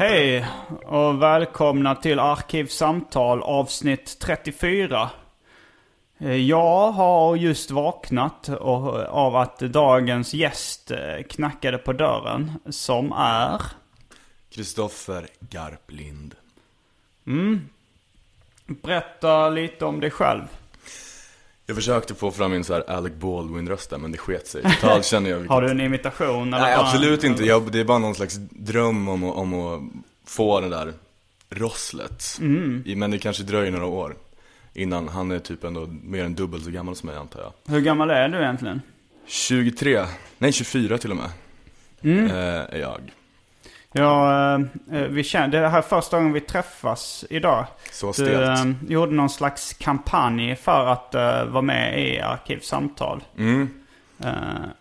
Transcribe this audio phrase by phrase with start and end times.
[0.00, 0.46] Hej
[0.84, 5.10] och välkomna till Arkivsamtal avsnitt 34.
[6.18, 12.52] Eh, Jag har just vaknat och- av att dagens gäst eh, knackade på dörren.
[12.70, 13.62] Som är...
[14.50, 16.34] Kristoffer Garplind.
[18.66, 20.42] Berätta lite om dig själv.
[21.70, 24.62] Jag försökte få fram min så här Alec Baldwin-röst där, men det sket sig.
[24.62, 25.50] Totalt känner jag vilket...
[25.50, 26.54] Har du en imitation?
[26.54, 27.44] Eller Nej, bara- absolut inte.
[27.44, 29.80] Jag, det är bara någon slags dröm om, att- om att
[30.26, 30.92] få det där
[31.50, 32.24] rosslet.
[32.40, 32.82] Mm.
[32.98, 34.16] Men det kanske dröjer några år.
[34.74, 37.74] Innan han är typ ändå mer än dubbelt så gammal som mig antar jag.
[37.74, 38.82] Hur gammal är du egentligen?
[39.26, 40.04] 23,
[40.38, 41.30] nej 24 till och med.
[42.02, 42.26] Mm.
[42.26, 42.34] Eh,
[42.74, 43.00] är jag.
[43.92, 44.60] Ja, eh,
[44.90, 47.64] vi känner, det här är första gången vi träffas idag.
[47.92, 48.58] Så Du stelt.
[48.60, 53.24] eh, gjorde någon slags kampanj för att eh, vara med i Arkivsamtal.
[53.38, 53.70] Mm.
[54.24, 54.30] Eh,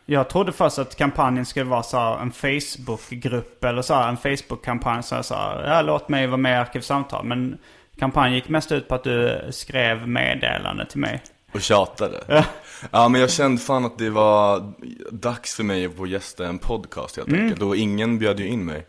[0.05, 4.17] jag trodde först att kampanjen skulle vara så här en Facebook-grupp eller så här, en
[4.17, 5.03] Facebook-kampanj.
[5.03, 7.25] Så här, så här, ja, låt mig vara med i Arkivsamtal.
[7.25, 7.57] Men
[7.99, 11.21] kampanjen gick mest ut på att du skrev meddelande till mig.
[11.51, 12.43] Och tjatade.
[12.91, 13.09] Ja.
[13.09, 14.73] men jag kände fan att det var
[15.11, 17.41] dags för mig att få gästa en podcast helt Mm.
[17.43, 17.61] enkelt.
[17.61, 18.85] Och ingen bjöd ju in mig.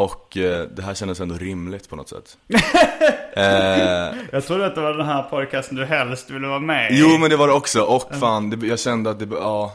[0.00, 2.38] Och eh, det här kändes ändå rimligt på något sätt.
[3.32, 7.00] eh, Jag trodde att det var den här podcasten du helst ville vara med i.
[7.00, 7.82] jo men det var det också.
[7.82, 9.74] Och fan, det, jag kände att det, ja,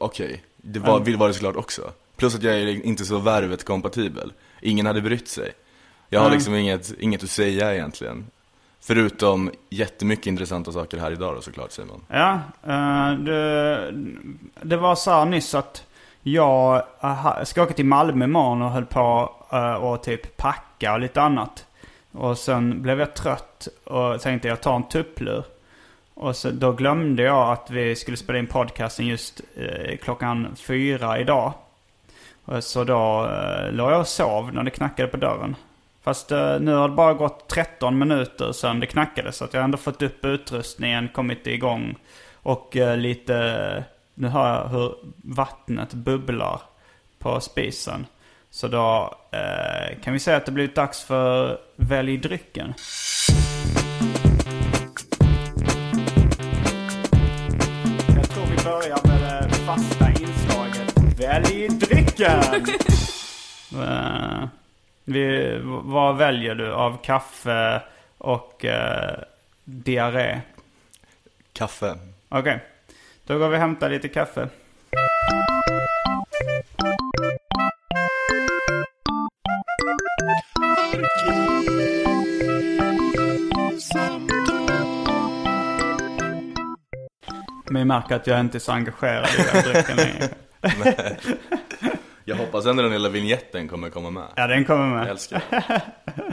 [0.00, 0.42] okej.
[0.56, 1.18] Det var, Mm.
[1.18, 1.92] var det såklart också.
[2.16, 4.32] Plus att jag är inte så värvet kompatibel.
[4.60, 5.52] Ingen hade brytt sig.
[6.08, 8.26] Jag har liksom inget, inget att säga egentligen.
[8.80, 12.04] Förutom jättemycket intressanta saker här idag då såklart Simon.
[12.08, 12.32] Ja,
[12.66, 13.90] eh, det,
[14.62, 15.84] det var så nyss att
[16.22, 16.82] jag
[17.44, 21.66] ska åka till Malmö imorgon och höll på att och typ packa och lite annat.
[22.12, 25.44] Och sen blev jag trött och tänkte jag tar en tupplur.
[26.14, 31.18] Och så, då glömde jag att vi skulle spela in podcasten just eh, klockan fyra
[31.18, 31.52] idag.
[32.44, 35.56] Och så då eh, låg jag och sov när det knackade på dörren.
[36.02, 39.60] Fast eh, nu har det bara gått 13 minuter sedan det knackade så att jag
[39.60, 41.94] har ändå fått upp utrustningen, kommit igång.
[42.42, 43.84] Och eh, lite,
[44.14, 46.60] nu hör jag hur vattnet bubblar
[47.18, 48.06] på spisen.
[48.50, 52.74] Så då eh, kan vi säga att det blivit dags för Välj drycken.
[58.14, 62.42] Jag tror vi börjar med det fasta inslaget Välj drycken!
[63.72, 64.48] Eh,
[65.04, 67.82] vi, vad väljer du av kaffe
[68.18, 69.18] och eh,
[69.64, 70.40] diarré?
[71.52, 71.94] Kaffe.
[72.28, 72.60] Okej,
[73.32, 74.48] då går vi och hämtar lite kaffe.
[87.70, 90.28] Men jag märker att jag inte är så engagerad i den drycken längre.
[92.24, 94.24] Jag hoppas ändå den lilla vignetten kommer komma med.
[94.36, 95.00] Ja, den kommer med.
[95.00, 95.82] Jag älskar det.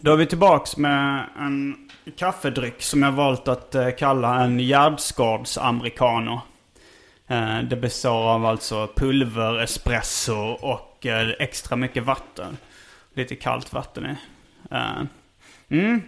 [0.00, 6.40] Då är vi tillbaks med en kaffedryck som jag valt att eh, kalla en gärdsgårdsamericano.
[7.28, 12.56] Eh, Det består av alltså pulver, espresso och eh, extra mycket vatten.
[13.14, 14.16] Lite kallt vatten i.
[15.68, 16.02] Mm.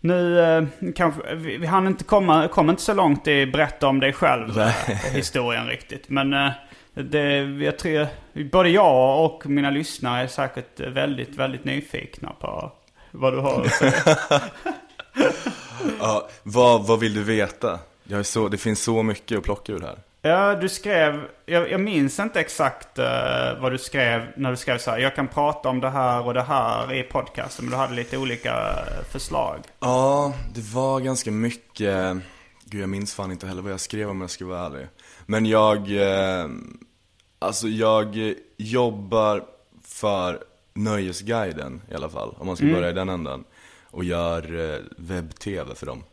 [0.00, 4.12] Nu kanske, vi, vi hann inte komma, kom inte så långt i berätta om dig
[4.12, 4.58] själv.
[5.12, 6.08] historien riktigt.
[6.08, 6.30] Men
[6.94, 8.06] det, jag tror,
[8.50, 12.72] både jag och mina lyssnare är säkert väldigt, väldigt nyfikna på
[13.10, 14.16] vad du har att säga.
[16.00, 17.78] Ja, vad, vad vill du veta?
[18.04, 19.98] Jag är så, det finns så mycket att plocka ur här.
[20.22, 23.04] Ja, du skrev, jag, jag minns inte exakt eh,
[23.60, 24.98] vad du skrev när du skrev så här.
[24.98, 27.64] Jag kan prata om det här och det här i podcasten.
[27.64, 29.58] Men du hade lite olika eh, förslag.
[29.80, 32.16] Ja, det var ganska mycket,
[32.64, 34.86] gud jag minns fan inte heller vad jag skrev om jag ska vara ärlig.
[35.26, 36.46] Men jag, eh,
[37.38, 39.42] alltså jag jobbar
[39.84, 40.38] för
[40.74, 43.44] Nöjesguiden i alla fall, om man ska börja i den änden.
[43.90, 46.04] Och gör eh, webb-tv för dem.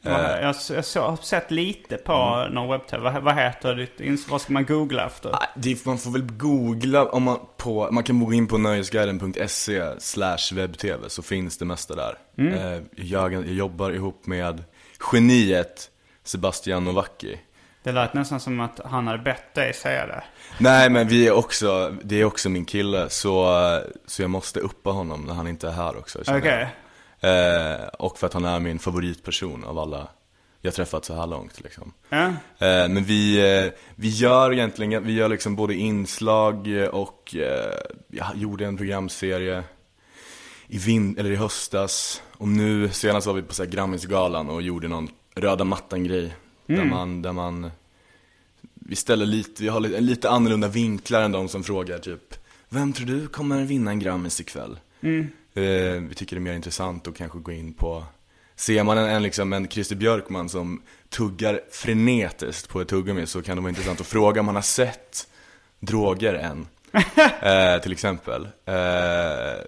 [0.00, 3.10] Ja, jag, jag så, har sett lite på någon webb-tv.
[3.10, 5.30] Vad, vad heter ditt Vad ska man googla efter?
[5.30, 10.00] Nej, Det, man får väl googla om man på, man kan gå in på nöjesguiden.se
[10.00, 12.18] slash webbtv så finns det mesta där.
[12.38, 14.64] Eh, Jag, jag jobbar ihop med
[15.12, 15.90] geniet
[16.24, 17.38] Sebastian Novacki.
[17.82, 20.22] Det lät nästan som att han hade bett dig säga det.
[20.58, 23.58] Nej men vi är också, det är också min kille så,
[24.06, 26.50] så jag måste uppa honom när han inte är här också Okej.
[26.50, 26.68] jag.
[27.22, 30.08] Eh, och för att han är min favoritperson av alla
[30.64, 31.92] jag träffat så här långt liksom.
[32.08, 32.26] Ja.
[32.58, 37.74] Eh, men vi, eh, vi gör egentligen, vi gör liksom både inslag och eh,
[38.08, 39.64] jag gjorde en programserie
[40.66, 42.22] i, vin eller i höstas.
[42.32, 46.36] Och nu, senast var vi på så här Grammisgalan och gjorde någon röda mattan-grej.
[46.66, 47.70] Där man, där man,
[48.74, 52.34] vi ställer lite, vi har lite, lite annorlunda vinklar än de som frågar typ
[52.68, 54.78] Vem tror du kommer vinna en Grammis ikväll?
[55.00, 55.24] Eh,
[55.54, 58.04] vi tycker det är mer intressant att kanske gå in på
[58.56, 63.42] Ser man en, en, liksom, en Christer Björkman som tuggar frenetiskt på ett tuggummi så
[63.42, 65.28] kan det vara intressant att fråga om han har sett
[65.80, 66.66] droger än.
[67.42, 68.48] eh, till exempel.
[68.64, 69.64] Eh,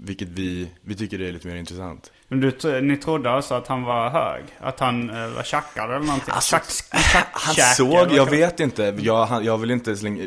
[0.00, 2.12] vilket vi, vi tycker det är lite mer intressant.
[2.28, 4.44] Men du, ni trodde alltså att han var hög?
[4.60, 6.34] Att han eh, var tjackad eller någonting?
[6.34, 6.88] Alltså, Tjack-
[7.32, 10.24] Han tjackkäkare, såg, jag vet inte, jag, han- jag vill inte slänga,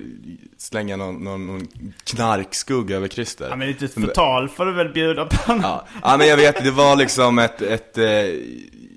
[0.58, 1.68] slänga någon, någon, någon
[2.04, 3.48] knarkskugga över Christer.
[3.50, 5.38] Ja, men lite förtal får du väl bjuda på.
[5.64, 8.04] Ja, ja men jag vet, det var liksom ett, ett eh,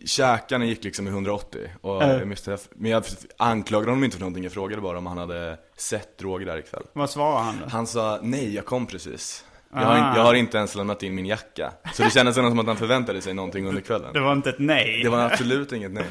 [0.07, 2.09] käkarna gick liksom i 180 och Äh.
[2.47, 3.05] jag Men jag
[3.37, 6.83] anklagade honom inte för någonting, jag frågade bara om han hade sett droger där ikväll
[6.93, 7.69] Vad svarade han då?
[7.71, 9.45] Han sa, nej jag kom precis
[9.75, 11.73] jag har, in, jag har inte ens lämnat in min jacka.
[11.95, 14.13] Så det kändes ändå som att han förväntade sig någonting under kvällen.
[14.13, 15.01] Det var inte ett nej.
[15.03, 16.07] Det var absolut inget nej.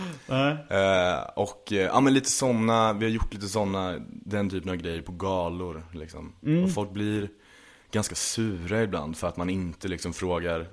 [0.69, 4.75] Eh, Och, eh, ja men lite såna, vi har gjort lite såna, den typen av
[4.75, 6.35] grejer på galor liksom.
[6.65, 7.29] Och folk blir
[7.91, 10.67] ganska sura ibland för att man inte liksom frågar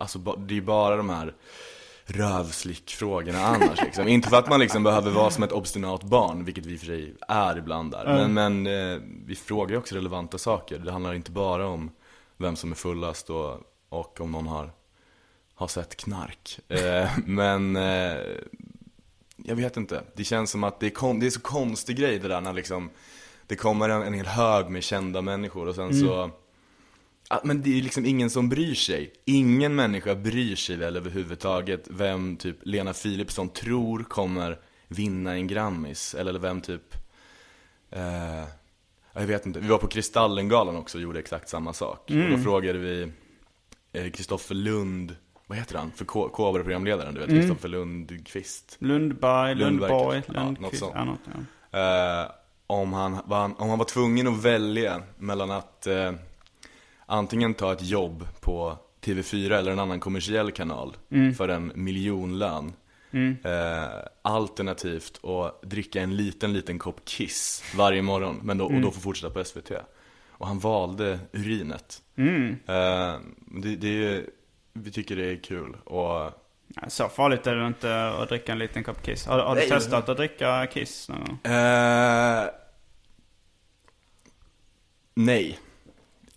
[0.00, 1.34] Alltså det är ju bara de här
[2.04, 4.08] rövslickfrågorna annars liksom.
[4.08, 7.14] Inte för att man liksom behöver vara som ett obstinat barn, vilket vi för sig
[7.28, 8.04] är ibland där.
[8.04, 10.78] Men, men eh, vi frågar ju också relevanta saker.
[10.78, 11.90] Det handlar inte bara om
[12.42, 14.72] vem som är fullast och, och om någon har,
[15.54, 16.58] har sett knark.
[16.68, 18.16] Eh, men eh,
[19.36, 20.02] jag vet inte.
[20.16, 22.52] Det känns som att det är, kon- det är så konstig grej det där när
[22.52, 22.90] liksom
[23.46, 26.30] det kommer en, en hel hög med kända människor och sen så
[27.28, 29.12] Ja, men det är liksom ingen som bryr sig.
[29.24, 34.58] Ingen människa bryr sig väl överhuvudtaget vem typ Lena Philipsson tror kommer
[34.88, 36.14] vinna en Grammis.
[36.14, 36.94] Eller vem typ,
[37.90, 38.44] eh,
[39.12, 39.60] jag vet inte.
[39.60, 42.10] Vi var på Kristallengalan också och gjorde exakt samma sak.
[42.10, 43.12] Och då frågade vi
[44.10, 45.16] Kristoffer Lund,
[45.46, 45.90] vad heter han?
[45.90, 48.76] För K- Kobra-programledaren, du vet, Kristoffer Lundqvist.
[48.78, 50.32] Lundberg, Lundborg, kanske.
[50.34, 50.82] Ja, något Lundqvist.
[50.84, 51.20] sånt.
[51.70, 52.22] Ja.
[52.22, 52.30] Eh,
[52.66, 56.12] om, han, var han, om han var tvungen att välja mellan att eh,
[57.06, 60.96] antingen ta ett jobb på TV4 eller en annan kommersiell kanal
[61.36, 62.72] för en miljonlön.
[63.44, 63.88] Eh,
[64.22, 69.00] alternativt att dricka en liten, liten kopp Kiss varje morgon men då, och då få
[69.00, 69.70] fortsätta på SVT.
[70.30, 72.02] Och han valde urinet.
[72.16, 74.26] Eh, det, det är,
[74.72, 76.30] vi tycker det är kul och
[76.88, 79.26] Så farligt är det inte att dricka en liten kopp Kiss.
[79.26, 81.52] Har, har du Nej, testat att dricka Kiss någon gång?
[81.52, 82.46] eh,
[85.14, 85.58] Nej.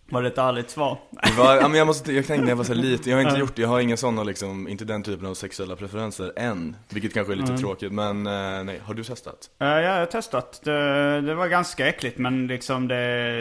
[0.10, 0.98] Var det ett ärligt svar?
[1.38, 3.40] Var, ja, men jag, måste, jag tänkte när jag var så liten, jag har inte
[3.40, 6.76] gjort det, jag har inga sådana liksom, inte den typen av sexuella preferenser än.
[6.90, 9.50] Vilket kanske är lite tråkigt, men eh, nej, har du testat?
[9.60, 10.62] Eh, ja, jag har testat.
[10.64, 12.96] Det, det var ganska äckligt men liksom det,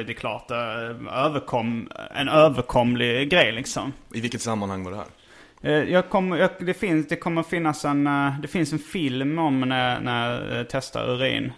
[0.04, 3.92] det är klart, eh, överkom, en överkomlig grej liksom.
[4.14, 5.06] I vilket sammanhang var det här?
[5.84, 8.08] Jag kommer, jag, det, finns, det kommer finnas en,
[8.42, 11.52] det finns en film om när, när jag testar urin.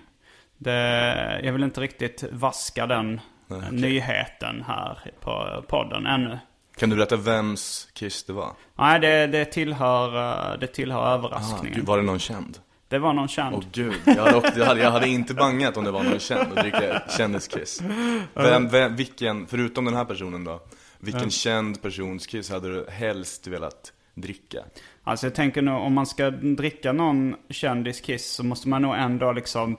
[0.59, 3.69] Det, jag vill inte riktigt vaska den Okej.
[3.73, 6.39] nyheten här på podden ännu.
[6.77, 8.53] Kan du berätta vems kiss det var?
[8.79, 10.17] Nej, det, det, tillhör,
[10.53, 11.77] eh, det tillhör Ah, överraskningen.
[11.77, 12.59] gud, var det någon känd?
[12.89, 13.55] Det var någon känd.
[13.55, 16.19] Åh gud, jag hade, också, jag, hade, jag hade inte bangat om det var någon
[16.19, 17.83] känd och dricka kändiskiss.
[18.35, 20.61] Vem, vem, vilken, förutom den här personen då,
[20.99, 24.59] vilken känd persons kiss hade du helst velat dricka?
[25.05, 29.33] Alltså jag tänker nog om man ska dricka någon kändiskiss så måste man nog ändå
[29.33, 29.77] liksom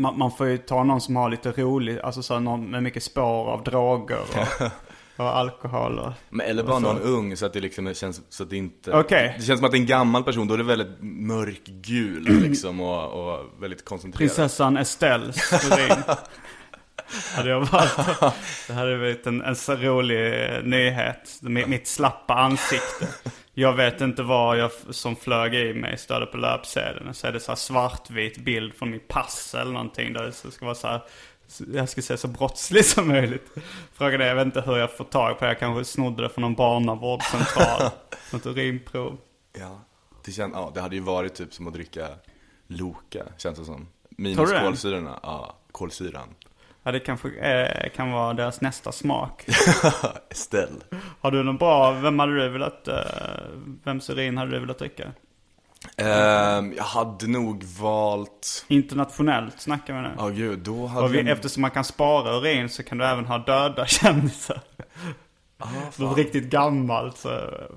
[0.00, 3.02] man, man får ju ta någon som har lite roligt, alltså så någon med mycket
[3.02, 4.70] spår av droger och,
[5.24, 6.12] och alkohol och...
[6.30, 9.34] Men, eller bara någon ung så att det liksom känns så att det inte Okej.
[9.38, 12.80] Det känns som att det är en gammal person, då är det väldigt mörkgul liksom
[12.80, 15.52] och, och väldigt koncentrerad Prinsessan Estelles.
[17.34, 17.96] hade jag varit.
[18.66, 21.38] Det hade varit en, en så rolig nyhet.
[21.42, 23.08] Mitt, slappa ansikte.
[23.54, 27.14] Jag vet inte vad jag som flög i mig störde på löpsedeln.
[27.14, 30.12] Så är det så här svartvit bild från mitt pass eller någonting.
[30.12, 31.00] Där det ska vara så här.
[31.74, 33.50] Jag ska se så brottslig som möjligt.
[33.92, 35.50] Frågan är, jag vet inte hur jag får tag på det.
[35.50, 37.90] Jag kanske snodde det från någon barnavårdscentral.
[38.32, 39.18] Något urinprov.
[39.58, 39.80] Ja,
[40.24, 42.08] det, kän, ja, det hade ju varit typ som att dricka
[42.66, 46.34] Loka, känns det som Minus kolsyrorna, ja, kolsyran
[46.86, 49.44] Ja, det kanske eh, kan vara deras nästa smak.
[50.30, 50.80] Estelle
[51.20, 52.96] Har du någon bra, vem hade du velat, eh,
[53.84, 55.12] vems urin hade du velat dricka?
[55.96, 60.10] Ehm, Jag hade nog valt, Internationellt snackar vi nu.
[60.18, 63.24] ja gud, då hade vi, jag- eftersom man kan spara urin så kan du även
[63.26, 64.60] ha döda kändisar.
[65.58, 67.18] Ah, Något riktigt gammalt.
[67.18, 67.28] Så,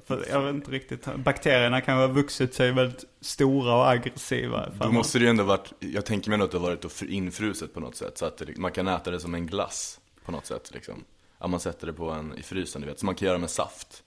[0.08, 1.16] för jag vet inte riktigt.
[1.16, 4.70] Bakterierna kan ha vuxit sig väldigt stora och aggressiva.
[4.82, 7.74] Då måste det ju ändå varit, jag tänker mig ändå att det har varit infruset
[7.74, 10.46] på något sätt Så att det, man kan äta det som en glass på något
[10.46, 11.04] sätt liksom
[11.38, 13.50] Att man sätter det på en, i frysen du vet, som man kan göra med
[13.50, 14.04] saft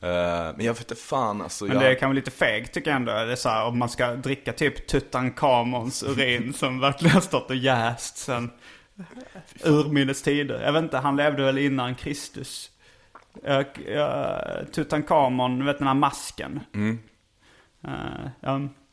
[0.00, 2.90] Ehm, Men jag vet inte fan alltså, men jag, det kan vara lite fegt tycker
[2.90, 3.12] jag ändå.
[3.12, 7.50] Det är så här, om man ska dricka typ Tutankhamons urin som verkligen har stått
[7.50, 8.50] och jäst sen
[9.64, 10.62] urminnes tider.
[10.64, 12.70] Jag vet inte, han levde väl innan Kristus.
[13.44, 16.60] Jag, jag, Tutankhamon, du vet den här masken.
[16.74, 16.98] Mm.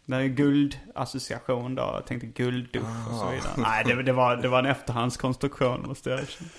[0.07, 1.81] Det är guldassociation då.
[1.81, 3.31] Jag tänkte gulddusch och så Ah.
[3.31, 3.51] vidare.
[3.57, 6.49] Nej, det, det, var, det var en efterhandskonstruktion måste jag erkänna.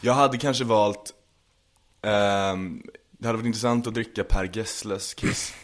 [0.00, 1.12] jag hade kanske valt
[2.02, 5.54] ehm, Det hade varit intressant att dricka Per Gessles Kiss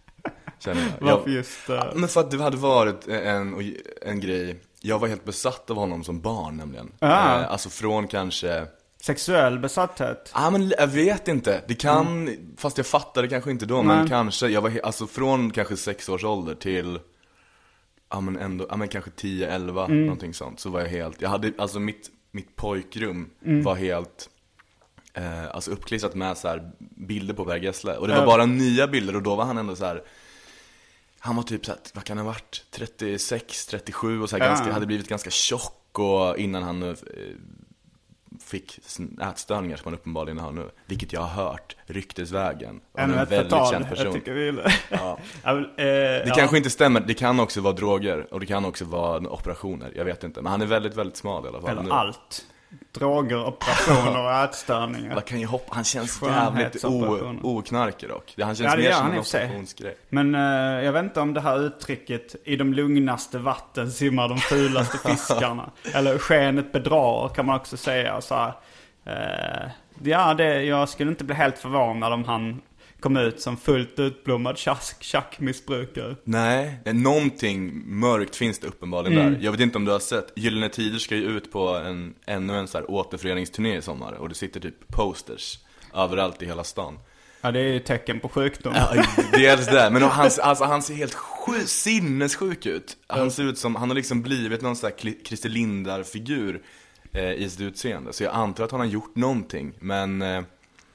[0.58, 1.06] Känner jag.
[1.06, 1.68] Varför jag just...
[1.68, 5.70] eh, Ja, Men för att det hade varit en, en grej Jag var helt besatt
[5.70, 7.40] av honom som barn nämligen Ah.
[7.40, 8.66] Eh, Alltså från kanske
[9.02, 10.30] sexuell besatthet?
[10.34, 14.08] Ja men jag vet inte, det kan, fast jag fattade kanske inte då, men Nej.
[14.08, 16.98] kanske, jag var he- alltså från kanske sex års ålder till
[18.10, 20.00] Ja men ändå, ja men kanske 10, 11, Mm.
[20.02, 23.62] någonting sånt, så var jag helt, jag hade, alltså mitt, mitt pojkrum Mm.
[23.62, 24.28] var helt
[25.14, 28.86] eh, Alltså uppklistrat med så här bilder på Per Gessle, och det var bara nya
[28.88, 30.02] bilder och då var han ändå så här.
[31.26, 32.64] Han var typ så här, vad kan han ha varit?
[32.70, 34.48] 36, 37 och så här, Ja.
[34.48, 36.94] ganska, hade blivit ganska tjock och innan han eh,
[38.44, 38.78] fick
[39.22, 40.70] ätstörningar som han uppenbarligen har nu.
[40.86, 42.80] Vilket jag har hört ryktesvägen.
[42.92, 43.72] Av Ännu en ett väldigt förtal.
[43.72, 44.04] känd person.
[44.04, 44.80] Jag tycker vi gillar.
[44.90, 45.18] Ja.
[45.54, 46.34] Vill, eh, Det ja.
[46.34, 50.04] kanske inte stämmer, det kan också vara droger och det kan också vara operationer, jag
[50.04, 50.42] vet inte.
[50.42, 51.80] Men han är väldigt, väldigt smal i alla fall nu.
[51.80, 52.46] Eller allt.
[52.92, 55.14] Droger, operationer och ätstörningar.
[55.14, 56.84] Man kan ju hoppa, han känns jävligt
[57.42, 58.34] oknarkig dock.
[58.40, 59.96] Han känns Ja, mer som en operationsgrej.
[60.08, 64.38] Men eh, jag vet inte om det här uttrycket i de lugnaste vatten simmar de
[64.38, 65.70] fulaste fiskarna.
[65.94, 68.20] Eller skenet bedrar kan man också säga.
[68.20, 68.52] Så här,
[69.04, 69.70] eh,
[70.02, 72.60] ja, det, jag skulle inte bli helt förvånad om han
[73.00, 76.16] kom ut som fullt utblommad tjack- tjackmissbrukare.
[76.24, 79.32] Nej, någonting mörkt finns det uppenbarligen Mm.
[79.32, 79.40] där.
[79.42, 82.54] Jag vet inte om du har sett, Gyllene Tider ska ju ut på en, ännu
[82.58, 84.12] en så här återföreningsturné i sommar.
[84.12, 85.58] Och det sitter typ posters
[85.94, 86.98] överallt i hela stan.
[87.40, 88.72] Ja, det är ju tecken på sjukdom.
[88.76, 92.96] Ja, dels det, men han, alltså, han ser helt sju, sinnessjuk ut.
[93.06, 96.62] Han ser ut som, han har liksom blivit någon sån här Christer Lindar-figur
[97.12, 98.12] eh, i sitt utseende.
[98.12, 100.42] Så jag antar att han har gjort någonting, men eh,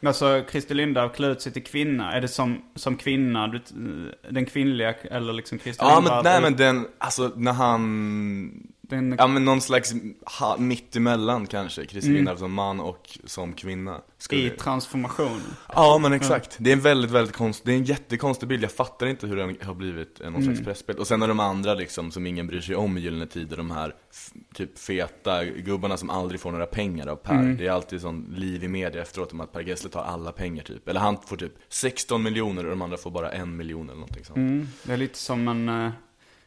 [0.05, 2.13] Alltså Christer Lindarw klär ut sig till kvinna.
[2.13, 3.61] Är det som, som kvinna, du,
[4.29, 6.15] den kvinnliga eller liksom Christer Ja Lindarw?
[6.23, 9.93] men nej men den, alltså när han Den, Ja men någon slags
[10.39, 12.37] ha, mittemellan kanske, Christer Mm.
[12.37, 14.41] Som man och som kvinna skulle...
[14.41, 15.41] I transformation.
[15.73, 18.71] Ja men exakt, det är en väldigt, väldigt konst, det är en jättekonstig bild, jag
[18.71, 20.43] fattar inte hur den har blivit någon Mm.
[20.43, 23.25] slags pressbild Och sen är de andra liksom, som ingen bryr sig om i Gyllene
[23.27, 23.95] Tider, de här
[24.53, 27.57] typ feta gubbarna som aldrig får några pengar av Per Mm.
[27.57, 30.63] Det är alltid sån liv i media efteråt om att Per Gessle tar alla pengar
[30.63, 33.99] typ Eller han får typ 16 miljoner och de andra får bara en miljon eller
[33.99, 35.91] någonting sånt Mm, det är lite som en eh,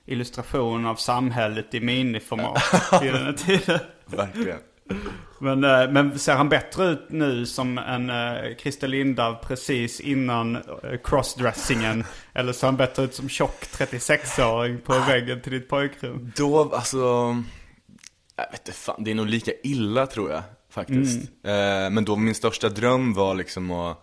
[0.07, 2.63] illustration av samhället i miniformat
[3.03, 3.81] i den här tiden.
[4.07, 4.59] Verkligen
[5.39, 10.57] Men, eh, men ser han bättre ut nu som en uh, Christer Lindarw precis innan
[10.57, 10.63] uh,
[11.05, 12.05] crossdressingen?
[12.33, 16.33] Eller ser han bättre ut som tjock 36-åring på väggen till ditt pojkrum?
[16.37, 16.97] Då, alltså,
[18.37, 21.21] jag vet inte fan, det är nog lika illa tror jag faktiskt.
[21.45, 23.99] Eh, men då min största dröm var liksom att,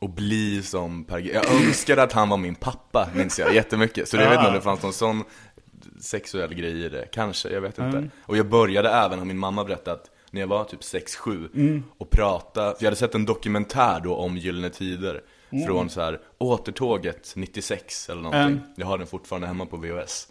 [0.00, 1.30] att bli som Per G.
[1.34, 4.08] Jag önskade att han var min pappa, minns jag jättemycket.
[4.08, 5.24] Så jag vet inte om det fanns någon sån
[6.00, 8.10] sexuell grej i det, kanske, jag vet inte.
[8.22, 12.60] Och jag började även, har min mamma berättat, när jag var typ 6-7 och prata,
[12.60, 15.22] för jag hade sett en dokumentär då om Gyllene Tider.
[15.66, 18.56] Från så här återtåget 96 eller någonting.
[18.56, 18.60] Mm.
[18.76, 20.28] Jag har den fortfarande hemma på VHS.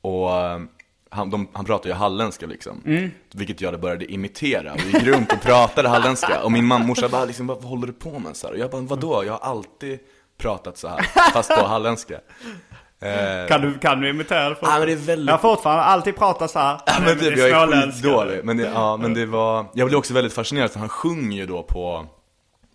[0.00, 0.60] Och eh,
[1.10, 2.82] han, de, han pratar ju halländska liksom.
[2.86, 3.10] Mm.
[3.34, 4.74] Vilket jag började imitera.
[4.76, 6.42] Vi gick runt och pratade halländska.
[6.42, 8.36] Och min mamma bara liksom, vad, vad håller du på med?
[8.36, 8.54] Så här?
[8.54, 9.24] Och jag bara, vadå?
[9.24, 9.98] Jag har alltid
[10.38, 11.00] pratat så här,
[11.32, 12.20] fast på halländska.
[13.00, 14.56] Eh, Kan du, kan du imitera det?
[14.62, 16.80] Ja, men det är väldigt- Jag har fortfarande alltid pratat så här.
[16.86, 18.40] Ja, men typ, jag är skitdålig.
[18.44, 21.46] Men det, ja, men det var, jag blev också väldigt fascinerad för han sjunger ju
[21.46, 22.06] då på,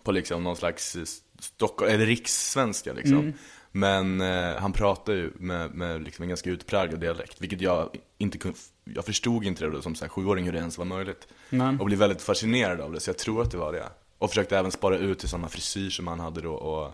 [0.04, 0.96] på liksom någon slags
[1.40, 3.18] Stockholm, eller rikssvenska liksom.
[3.18, 3.32] Mm.
[3.72, 7.88] Men eh, han pratar ju med, med liksom en ganska utpräglad dialekt, vilket jag
[8.22, 10.84] inte kunde, jag förstod inte det då som så här, sjuåring hur det ens var
[10.84, 11.28] möjligt.
[11.50, 11.76] Nej.
[11.80, 13.88] Och blev väldigt fascinerad av det, så jag tror att det var det.
[14.18, 16.92] Och försökte även spara ut till samma frisyr som han hade då och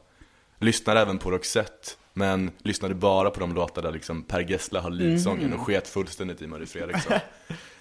[0.59, 1.89] lyssnade även på Roxette.
[2.13, 5.59] Men lyssnade bara på de låtar där liksom Per Gessle har leadsången Mm.
[5.61, 7.13] och sket fullständigt i Marie Fredriksson.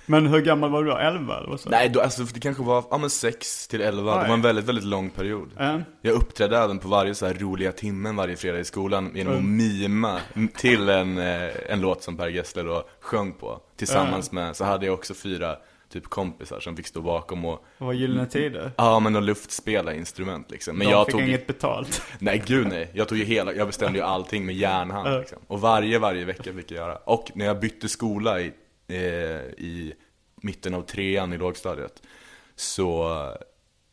[0.10, 0.98] Men hur gammal var du då?
[0.98, 1.70] 11 eller vad så?
[1.70, 4.28] Nej, då, alltså det kanske var, ja men 6 till 11, det Oj.
[4.28, 5.50] var en väldigt, väldigt lång period.
[5.58, 5.82] Ja.
[6.02, 9.44] Jag uppträdde även på varje så här roliga timmen varje fredag i skolan genom att
[9.44, 10.20] mima
[10.56, 13.60] till en, eh, en låt som Per Gessle då sjöng på.
[13.78, 15.56] Tillsammans med, så hade jag också fyra
[15.90, 18.72] typ kompisar som fick stå bakom och Det var Gyllene Tider.
[18.78, 20.78] Ja men de luftspela instrument liksom.
[20.78, 22.02] Men De jag fick tog inget betalt.
[22.20, 25.38] Nej gud nej, jag tog ju hela, jag bestämde ju allting med järnhand liksom.
[25.48, 26.96] Och varje, varje vecka fick jag göra.
[26.96, 28.54] Och när jag bytte skola i,
[28.90, 29.94] i
[30.42, 32.02] mitten av trean i lågstadiet
[32.56, 33.18] Så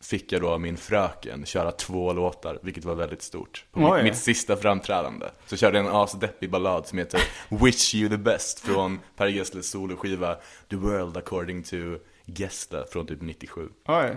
[0.04, 3.64] fick jag då av min fröken köra två låtar, vilket var väldigt stort.
[3.70, 5.26] På mitt, mitt sista framträdande.
[5.46, 9.70] Så körde jag en asdeppig ballad som heter Wish You The Best från Per Gessles
[9.70, 10.36] soloskiva
[10.70, 11.76] The World According To
[12.24, 13.68] Gessle från typ 97.
[13.86, 14.16] Oj.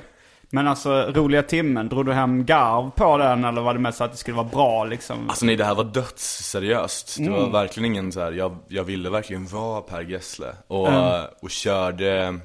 [0.49, 4.03] Men alltså, roliga timmen, drog du hem garv på den eller var det mest så
[4.03, 5.29] att det skulle vara bra liksom?
[5.29, 7.17] Alltså nej, det här var dödsseriöst.
[7.17, 7.33] Det Mm.
[7.41, 8.31] var verkligen ingen så här.
[8.31, 10.47] Jag, jag ville verkligen vara Per Gessle.
[10.67, 11.25] Och, Mm.
[11.41, 12.39] och körde,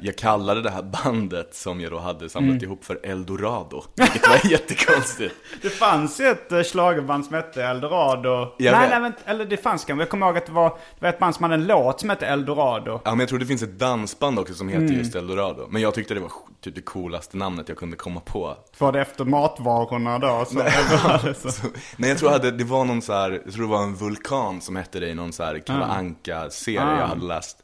[0.00, 2.64] jag kallade det här bandet som jag då hade samlat Mm.
[2.64, 3.84] ihop för Eldorado.
[3.94, 5.34] Vilket var jättekonstigt.
[5.62, 8.28] Det fanns ju ett uh, schlagerband som hette Eldorado.
[8.58, 8.90] Jag nej, vet.
[8.90, 10.02] nej, men, eller det fanns kanske.
[10.02, 12.10] Jag kommer ihåg att det var, det var ett band som hade en låt som
[12.10, 13.00] hette Eldorado.
[13.04, 14.98] Ja men jag tror det finns ett dansband också som heter Mm.
[14.98, 15.66] just Eldorado.
[15.70, 18.56] Men jag tyckte det var typ det coolaste namnet jag kunde komma på.
[18.78, 20.44] Var det efter matvarorna då?
[20.48, 21.66] Så Eldorado, så.
[21.96, 24.60] Nej jag tror hade, det var någon så här, jag tror det var en vulkan
[24.60, 26.98] som hette det i någon så här Kalle Anka-serie Ah.
[27.00, 27.58] jag hade läst.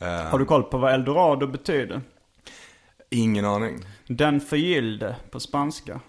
[0.00, 2.00] Eh, Har du koll på vad Eldorado betyder?
[3.10, 3.84] ingen aning.
[4.06, 6.00] Den förgyllde på spanska.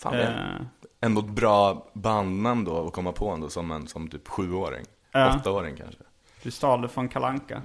[0.00, 0.66] Fan, det är Eh,
[1.00, 4.84] ändå ett bra bandnamn då att komma på ändå som en som typ sjuåring.
[5.12, 5.36] Ja.
[5.36, 6.02] Åttaåring kanske.
[6.42, 7.62] du stal det från Kalanka.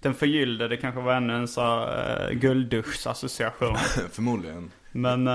[0.00, 3.76] Den förgyllde, det kanske var ännu en så uh, guldduschsassociation.
[4.12, 4.70] Förmodligen.
[4.92, 5.26] Men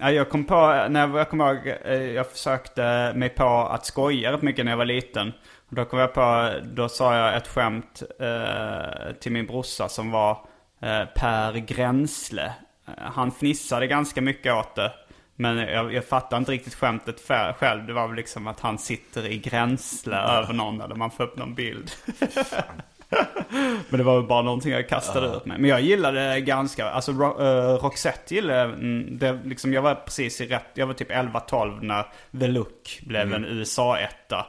[0.00, 3.86] ja, jag kom på, när jag, jag kommer ihåg, eh, jag försökte mig på att
[3.86, 5.32] skoja rätt mycket när jag var liten.
[5.74, 10.30] Då kom jag på, då sa jag ett skämt eh, till min brorsa som var
[10.80, 12.52] eh, Per Gränsle.
[12.86, 14.92] Eh, han fnissade ganska mycket åt det.
[15.36, 17.86] Men jag, jag fattade inte riktigt skämtet för, själv.
[17.86, 21.36] Det var väl liksom att han sitter i gränsle över någon eller man får upp
[21.36, 21.90] någon bild.
[23.88, 25.58] Men det var väl bara någonting jag kastade ut mig.
[25.58, 27.18] Men jag gillade ganska, alltså uh,
[27.82, 32.06] Roxette gillade mm, det, liksom jag var precis i rätt, jag var typ 11-12 när
[32.40, 34.46] The Look blev en USA-etta.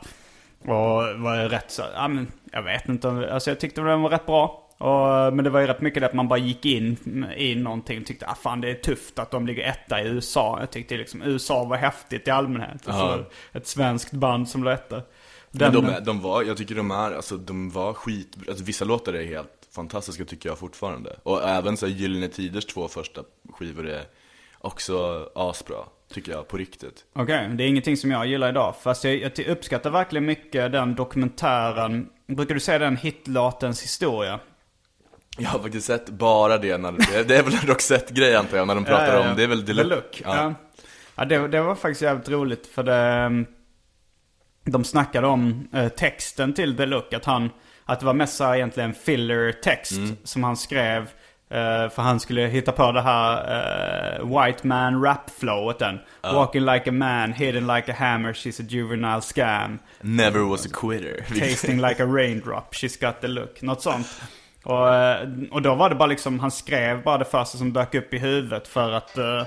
[0.63, 4.25] Och var rätt så, ja men jag vet inte, alltså jag tyckte den var rätt
[4.25, 4.59] bra.
[4.77, 7.99] Och, men det var ju rätt mycket det att man bara gick in i någonting
[8.01, 10.57] och tyckte ah fan det är tufft att de ligger etta i USA.
[10.59, 12.87] Jag tyckte liksom USA var häftigt i allmänhet.
[12.87, 13.25] Och så Ja.
[13.59, 14.95] ett svenskt band som låg etta.
[14.95, 18.63] Men Den- de, är- de var, jag tycker de är, alltså de var skit, alltså
[18.63, 21.15] vissa låtar är helt fantastiska tycker jag fortfarande.
[21.23, 23.21] Och även så här Gyllene Tiders två första
[23.53, 24.01] skivor är
[24.59, 25.77] också asbra,
[26.13, 27.03] tycker jag, på riktigt.
[27.15, 28.75] Okej, det är ingenting som jag gillar idag.
[28.81, 32.09] Fast jag, jag uppskattar verkligen mycket den dokumentären.
[32.27, 34.39] Brukar du säga den hitlåtens historia?
[35.37, 36.91] Jag har faktiskt sett bara det när,
[37.23, 39.29] det- är väl en Roxette-grej antar jag, när de pratar Ja, ja, ja.
[39.31, 40.21] om, det är väl The Look.
[40.25, 40.53] Ja.
[41.15, 42.95] Ja, det, det var faktiskt jävligt roligt för det...
[42.97, 43.45] mm,
[44.63, 47.13] De snackade om eh, texten till Look.
[47.13, 47.49] Att han...
[47.85, 50.17] Att det var mest egentligen filler text Mm.
[50.23, 51.09] som han skrev.
[51.53, 55.99] Eh, för han skulle hitta på det här eh, White Man rap flowet den.
[56.23, 59.79] Walking like a man, hidden like a hammer, she's a juvenile scam.
[60.01, 61.25] Never was a quitter.
[61.39, 63.61] Tasting like a raindrop, she's got the look.
[63.61, 64.07] Något sånt.
[64.63, 67.95] Och, eh, och då var det bara liksom, han skrev bara det första som dök
[67.95, 69.17] upp i huvudet för att...
[69.17, 69.43] Uh,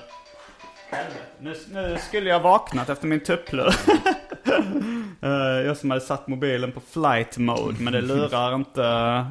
[1.41, 3.75] nu, nu skulle jag vaknat efter min tupplur.
[5.65, 8.83] Jag som hade satt mobilen på flight mode, men det lurar inte,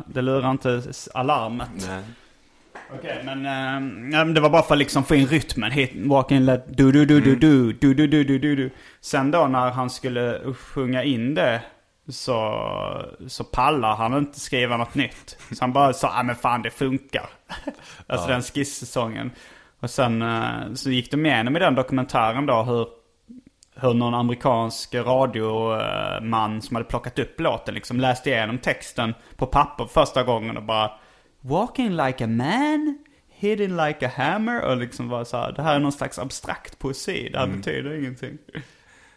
[0.08, 0.84] det lurar inte
[1.14, 1.70] alarmet.
[1.88, 2.04] Nej.
[2.94, 5.72] Okej, men, eh, ja, men det var bara för att liksom få in rytmen.
[5.72, 8.70] Hit, walking let du du du du du du du du du du du
[9.02, 11.62] Sen då när han skulle sjunga in det
[12.08, 12.62] så,
[13.28, 15.38] så pallar han inte skriva något nytt.
[15.52, 17.30] Så han bara sa, ja men fan det funkar.
[18.08, 19.32] alltså den skisssäsongen.
[19.80, 22.88] Och sen eh, så gick de igenom i den dokumentären då hur
[23.78, 29.86] hur någon amerikansk radioman som hade plockat upp låten liksom läste igenom texten på papper
[29.86, 30.92] första gången och bara
[31.48, 35.76] Walking like a man, hidden like a hammer och liksom var så här, det här
[35.76, 38.38] är någon slags abstrakt poesi, det här betyder ingenting.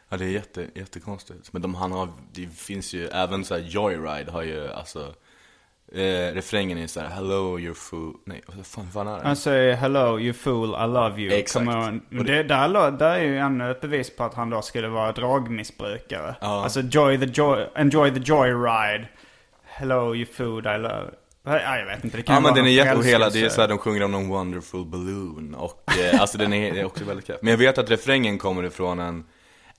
[0.09, 1.53] Ja det är jätte, jättekonstigt.
[1.53, 5.15] Men de, han har, det finns ju, även så här Joyride har ju alltså
[5.93, 9.27] eh, Refrängen är så här Hello you fool, nej vad fan, hur fan är det?
[9.27, 11.33] Han säger hello you fool, I love you.
[11.33, 11.67] Exakt.
[11.67, 14.89] Och det- Det, där, där är ju ännu ett bevis på att han då skulle
[14.89, 16.37] vara drogmissbrukare.
[16.41, 16.63] Ja.
[16.63, 19.07] Alltså joy the joy, enjoy the joyride.
[19.65, 21.11] Hello you fool, I love...
[21.49, 23.41] Ja, jag vet inte, det kan Ja men den är någon jätte, och hela, det
[23.41, 27.05] är såhär, de sjunger om någon wonderful balloon och eh, alltså den är, är också
[27.05, 27.37] väldigt kul.
[27.43, 29.25] Men jag vet att refrängen kommer ifrån en,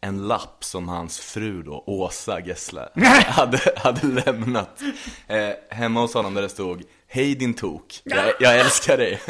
[0.02, 2.90] en lapp som hans fru då, Åsa Gessle,
[3.26, 4.82] hade, hade lämnat
[5.28, 9.22] eh, hemma hos honom där det stod Hej din tok, jag, jag älskar dig.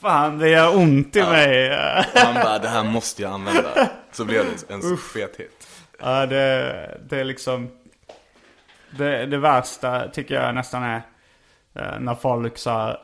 [0.00, 1.70] Fan, det gör ont i mig.
[1.70, 3.90] Och han bara, det här måste jag använda.
[4.12, 5.68] Så blev det en så fet hit.
[6.00, 7.70] Ja, det, det är liksom...
[8.90, 11.02] Det, det värsta tycker jag nästan är
[11.74, 12.96] när folk så här,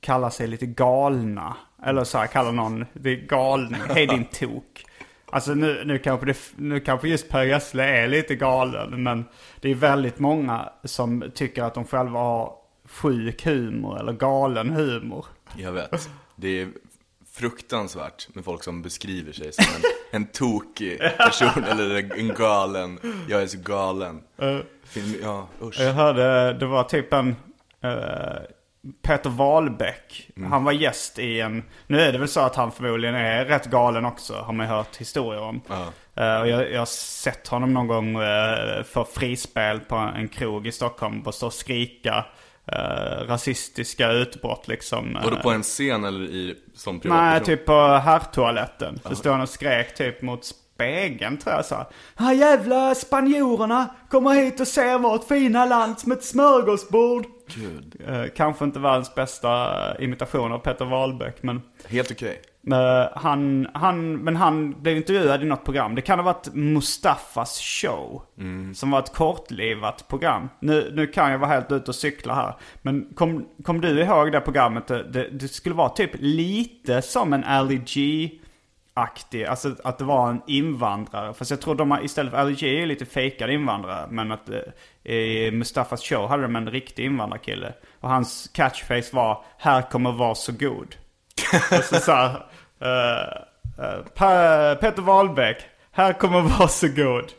[0.00, 1.56] kallar sig lite galna.
[1.86, 3.80] Eller så här, kallar någon det är galning.
[3.88, 4.84] Hej din tok.
[5.30, 9.02] Alltså nu, nu, kanske det, nu kanske just Per Gessle är lite galen.
[9.02, 9.24] Men
[9.60, 12.52] det är väldigt många som tycker att de själva har
[12.84, 15.26] sjuk humor eller galen humor.
[15.56, 16.10] Jag vet.
[16.36, 16.68] Det är
[17.32, 19.82] fruktansvärt med folk som beskriver sig som en,
[20.22, 24.20] en tokig person eller en galen, jag är så galen.
[24.84, 25.80] Fin- Ja, usch.
[25.80, 27.34] Jag hörde, det var typ en eh,
[29.02, 30.30] Peter Wahlbeck.
[30.50, 33.66] Han var gäst i en, nu är det väl så att han förmodligen är rätt
[33.66, 35.60] galen också, har man hört historier om.
[36.14, 40.66] Eh, och jag, jag har sett honom någon gång uh, för frispel på en krog
[40.66, 42.24] i Stockholm och stå och skrika
[42.72, 45.18] eh, rasistiska utbrott liksom.
[45.24, 47.44] Var du eh, på en scen eller i, som Nej, privatperson?
[47.46, 49.00] typ på herrtoaletten.
[49.04, 51.86] Så stod han och skrek typ mot spegeln tror jag här.
[52.16, 57.26] "Ah, jävla spanjorerna kommer hit och ser vårt fina land som ett smörgåsbord.
[57.54, 57.96] Gud.
[58.08, 62.40] Eh, kanske inte världens bästa imitation av Peter Wahlbeck, men Helt okej.
[62.72, 65.94] eh, han, han, men han blev intervjuad i något program.
[65.94, 68.22] Det kan ha varit Mustafas show.
[68.74, 70.48] Som var ett kortlivat program.
[70.60, 72.54] Nu, nu kan jag vara helt ute och cykla här.
[72.82, 74.86] Men kom, kom du ihåg det programmet?
[74.86, 78.30] Det, det, det skulle vara typ lite som en Ali G
[78.96, 81.34] aktig, alltså att det var en invandrare.
[81.34, 84.06] Fast jag tror de har, istället för Ali är lite fejkade invandrare.
[84.10, 87.72] Men att eh, i Mustafas show hade de en riktig invandrarkille.
[88.00, 90.96] Och hans catchphrase var 'Här kommer var så god'
[91.78, 92.30] Och så, såhär.
[92.82, 93.18] uh,
[93.78, 95.56] eh, eh, Peter Wahlbeck,
[95.92, 97.32] här kommer varsågod.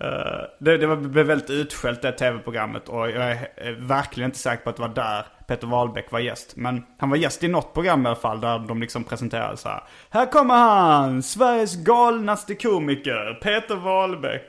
[0.00, 4.38] Uh, eh, det, det var, blev väldigt utskällt det tv-programmet och jag är verkligen inte
[4.38, 6.56] säker på att det var där Peter Wahlbeck var gäst.
[6.56, 9.68] Men han var gäst i något program i alla fall där de liksom presenterade så
[9.68, 9.82] här.
[10.10, 14.42] Här kommer han, Sveriges galnaste komiker, Peter Wahlbeck.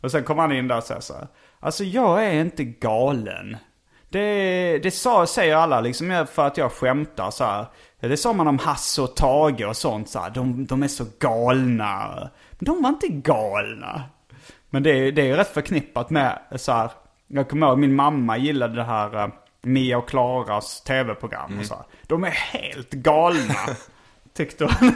[0.00, 1.26] Och sen kom han in där och sa så här.
[1.60, 3.56] Alltså jag är inte galen.
[4.08, 7.66] Det, det sa, säger alla liksom för att jag skämtar så här.
[8.00, 10.30] Det sa man om Hasse och Tage och sånt så här.
[10.30, 12.30] De, de är så galna.
[12.50, 14.02] Men de var inte galna.
[14.70, 16.90] Men det, är- det är ju rätt förknippat med så här.
[17.26, 19.28] Jag kommer ihåg min mamma gillade det här eh,
[19.62, 21.84] Mia och Klaras tv-program och så här.
[22.06, 23.76] De är helt galna.
[24.34, 24.92] Tyckte hon.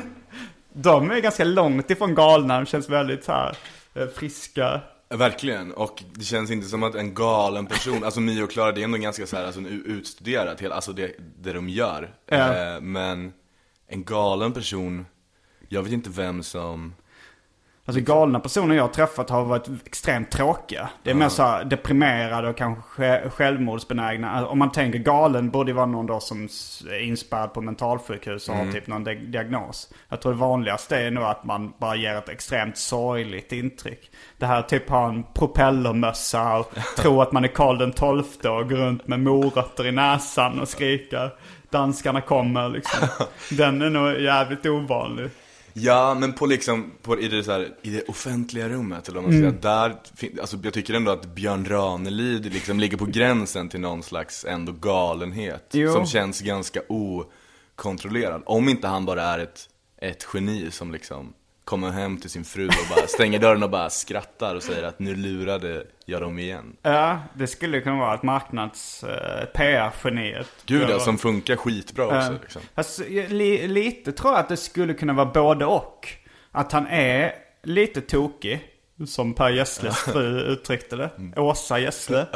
[0.73, 2.57] De är ganska långt ifrån galna.
[2.61, 3.57] De känns väldigt så här
[3.95, 4.81] eh, friska.
[5.09, 8.81] Verkligen, och det känns inte som att en galen person, alltså Mio och Klara det
[8.81, 12.15] är ändå ganska så här, alltså, utstuderat, alltså det, det de gör.
[12.29, 12.55] Ja.
[12.55, 13.33] Eh, men
[13.87, 15.07] en galen person,
[15.69, 16.95] jag vet inte vem som,
[17.89, 20.89] Alltså galna personer jag har träffat har varit extremt tråkiga.
[21.03, 24.31] Det är mer så här deprimerade och kanske sj- självmordsbenägna.
[24.31, 26.49] Alltså, Om man tänker galen borde ju vara någon då som
[26.91, 29.89] är inspärrad på mentalsjukhus och har typ någon di- diagnos.
[30.09, 34.11] Jag tror det vanligaste är nog att man bara ger ett extremt sorgligt intryck.
[34.39, 38.71] Det här typ ha en propellermössa och tro att man är Karl den XII och
[38.71, 41.31] gå runt med morötter i näsan och skrika
[41.71, 43.09] danskarna kommer liksom.
[43.57, 45.31] Den är nog jävligt ovanlig.
[45.79, 49.31] Ja men på liksom, på, i, det så här, i det offentliga rummet eller vad
[49.31, 49.53] man Mm.
[49.61, 49.89] ska säga,
[50.31, 54.45] där, alltså jag tycker ändå att Björn Ranelid liksom ligger på gränsen till någon slags
[54.45, 55.69] ändå galenhet.
[55.73, 55.93] Jo.
[55.93, 58.43] Som känns ganska okontrollerad.
[58.47, 59.69] Om inte han bara är ett,
[60.03, 61.33] ett geni som liksom
[61.67, 64.99] kommer hem till sin fru och bara stänger dörren och bara skrattar och säger att
[64.99, 66.77] nu lurade jag dem igen.
[66.83, 70.49] Ja, det skulle kunna vara ett marknads uh, PR-geniet.
[70.67, 72.63] Gud ja, som funkar skitbra också liksom.
[72.75, 76.09] Alltså, li, lite tror jag att det skulle kunna vara både och.
[76.53, 78.73] Att han är lite tokig.
[79.07, 81.11] Som Per Gessles fru uttryckte det.
[81.37, 82.27] Åsa Gessle.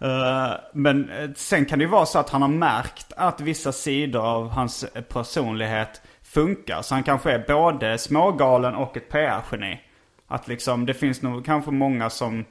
[0.00, 3.72] Eh, men eh, sen kan det ju vara så att han har märkt att vissa
[3.72, 6.82] sidor av hans personlighet funkar.
[6.82, 9.80] Så han kanske är både smågalen och ett PR-geni.
[10.26, 12.44] Att liksom det finns nog kanske många som,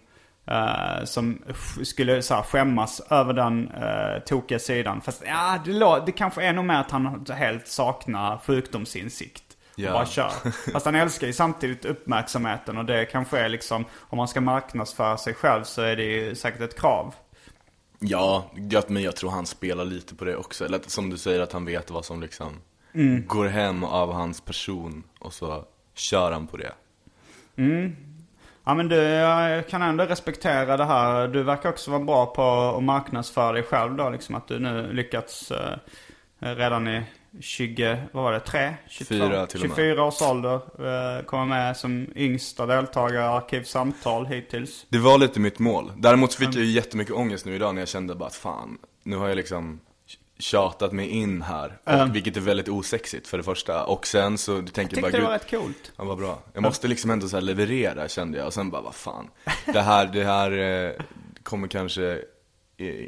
[0.48, 5.02] eh, som sk- skulle så här, skämmas över den uh, tokiga sidan.
[5.02, 9.44] Fast ja, det, det kanske är nog med att han helt saknar sjukdomsinsikt.
[9.88, 10.32] Och bara kör.
[10.74, 15.18] Fast han älskar ju samtidigt uppmärksamheten och det kanske är liksom, om man ska marknadsföra
[15.18, 17.14] sig själv så är det ju säkert ett krav.
[18.00, 18.52] Ja,
[18.88, 20.66] men jag tror han spelar lite på det också.
[20.66, 22.54] Eller som du säger, att han vet vad som liksom
[23.28, 26.74] går hem av hans person och så kör han på det.
[28.64, 31.28] Ja men du, jag kan ändå respektera det här.
[31.28, 32.42] Du verkar också vara bra på
[32.78, 34.10] att marknadsföra dig själv då.
[34.10, 35.78] Liksom att du nu lyckats eh,
[36.40, 37.04] redan i
[37.40, 38.74] 20, vad var det, 3?
[38.88, 39.78] 22, 24 till och med.
[39.78, 40.56] 24 års ålder.
[40.56, 44.86] Eh, komma med som yngsta deltagare i Arkivsamtal hittills.
[44.90, 45.92] Det var lite mitt mål.
[45.98, 49.16] Däremot fick jag ju jättemycket ångest nu idag när jag kände bara att fan, nu
[49.16, 49.80] har jag liksom
[50.40, 51.78] tjatat mig in här.
[51.84, 52.12] Och, Mm.
[52.12, 53.84] Vilket är väldigt osexigt för det första.
[53.86, 55.92] Och sen så tänker jag Tyckte bara, det var rätt coolt.
[55.98, 56.40] Ja, vad bra.
[56.54, 58.48] Jag måste liksom ändå så leverera kände jag.
[58.48, 59.30] Och sen bara, vad fan.
[59.66, 60.92] Det här, det här eh,
[61.44, 62.22] kommer kanske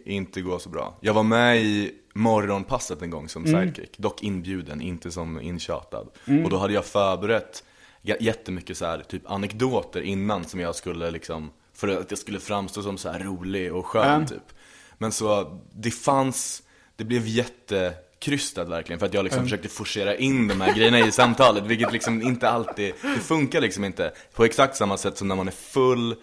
[0.06, 0.98] inte gå så bra.
[1.02, 3.98] Jag var med i morgonpasset en gång som sidekick.
[3.98, 6.08] Dock inbjuden, inte som intjatad.
[6.44, 7.64] Och då hade jag förberett
[8.02, 12.82] jättemycket så här, typ anekdoter innan som jag skulle liksom, för att jag skulle framstå
[12.82, 14.28] som så här rolig och skön Mm.
[14.28, 14.44] typ.
[14.98, 16.64] Men så, det fanns,
[17.00, 21.12] det blev jättekrystat verkligen för att jag liksom försökte forcera in de här grejerna i
[21.12, 25.36] samtalet vilket liksom inte alltid, det funkar liksom inte på exakt samma sätt som när
[25.36, 26.16] man är full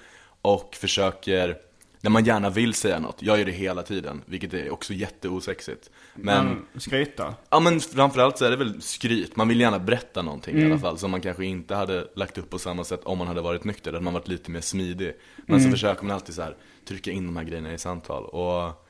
[0.42, 1.56] och försöker
[2.00, 5.90] när man gärna vill säga något, jag gör det hela tiden, vilket är också jätteosexigt.
[6.14, 7.34] Men, Men skryta.
[7.50, 10.78] ja men framförallt så är det väl skryt, man vill gärna berätta någonting i alla
[10.78, 13.64] fall Som man kanske inte hade lagt upp på samma sätt om man hade varit
[13.64, 15.12] nykter, hade man varit lite mer smidig.
[15.46, 16.56] Men så försöker man alltid så här
[16.88, 18.24] trycka in de här grejerna i samtal.
[18.24, 18.85] Och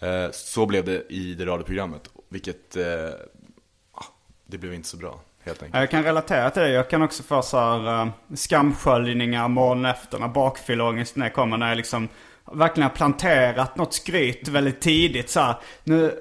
[0.00, 2.84] Eh, så blev det i det radioprogrammet, vilket, eh,
[3.92, 4.04] ah,
[4.46, 6.70] det blev inte så bra helt enkelt Jag kan relatera till det.
[6.70, 11.56] Jag kan också få så här uh, skamsköljningar morgonen efter när bakfylleångesten kommer.
[11.56, 12.08] När jag liksom
[12.52, 15.30] verkligen har planterat något skryt väldigt tidigt.
[15.30, 16.16] Så här, nu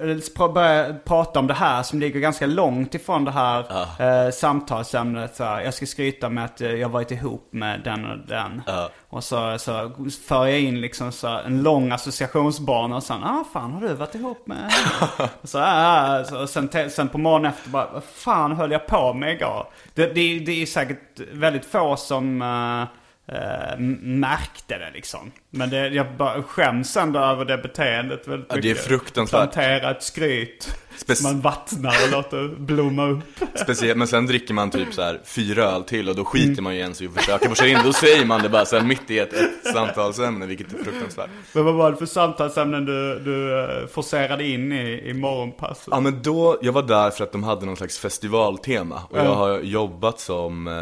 [0.53, 3.59] börjar jag prata om det här som ligger ganska långt ifrån det här
[3.99, 5.35] eh, samtalsämnet.
[5.35, 8.61] Så här, jag ska skryta med att jag varit ihop med den och den.
[8.67, 8.89] Ja.
[9.09, 9.91] Och så, så
[10.27, 13.93] för jag in liksom så här en lång associationsbana och sen, ah fan har du
[13.93, 17.89] varit ihop med henne?" och så, ah, så, och sen, sen på morgonen efter bara,
[17.93, 19.67] vad fan höll jag på med igår?
[19.93, 22.98] Det, det, det är säkert väldigt få som eh,
[23.31, 25.31] eh, märkte det liksom.
[25.49, 28.85] Men det, jag bara skäms ändå över det beteendet väldigt Ja, det är mycket.
[28.85, 29.39] fruktansvärt.
[29.53, 30.75] Plantera ett skryt.
[31.05, 33.23] Spec- man vattnar och låter blomma upp.
[33.55, 36.73] Speciellt, men sen dricker man typ så här fyra öl till och då skiter man
[36.75, 39.19] ju ens i att försöka forcera in Då säger man det bara sen mitt i
[39.19, 43.87] ett, ett samtalsämne, vilket är fruktansvärt Men vad var det för samtalsämnen du, du eh,
[43.87, 45.87] forcerade in i, i morgonpasset?
[45.91, 49.35] Ja men då, jag var där för att de hade någon slags festivaltema Och jag
[49.35, 50.73] har jobbat som, eh,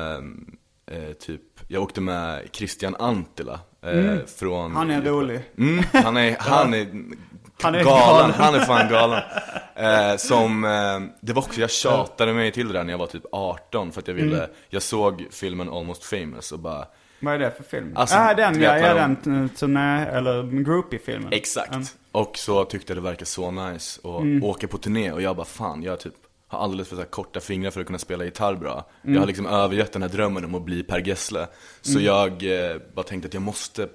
[0.91, 4.75] eh, typ, jag åkte med Christian Antila eh, från Mm.
[4.75, 5.39] Han är rolig.
[5.57, 6.87] Mm, han är, han är,
[7.61, 8.31] Han är galen, galen.
[8.31, 9.21] han är fan galen.
[9.79, 13.07] Eh, som, eh, det var också, jag tjatade mig till det där när jag var
[13.07, 14.49] typ 18 för att jag ville, Mm.
[14.69, 16.85] jag såg filmen Almost famous och bara
[17.19, 17.93] Vad är det för film?
[17.95, 21.33] Alltså, ah, den ja, ja, när de- den eh, turné, eller groupie-filmen.
[21.33, 21.73] Exakt.
[21.73, 21.85] Mm.
[22.11, 25.45] Och så tyckte jag det verkade så nice att åka på turné och jag bara
[25.45, 26.13] fan, jag typ
[26.47, 28.89] har alldeles för så korta fingrar för att kunna spela gitarr bra.
[29.01, 31.47] Jag har liksom övergett den här drömmen om att bli Per Gessle.
[31.81, 33.89] Så jag eh, bara tänkte att jag måste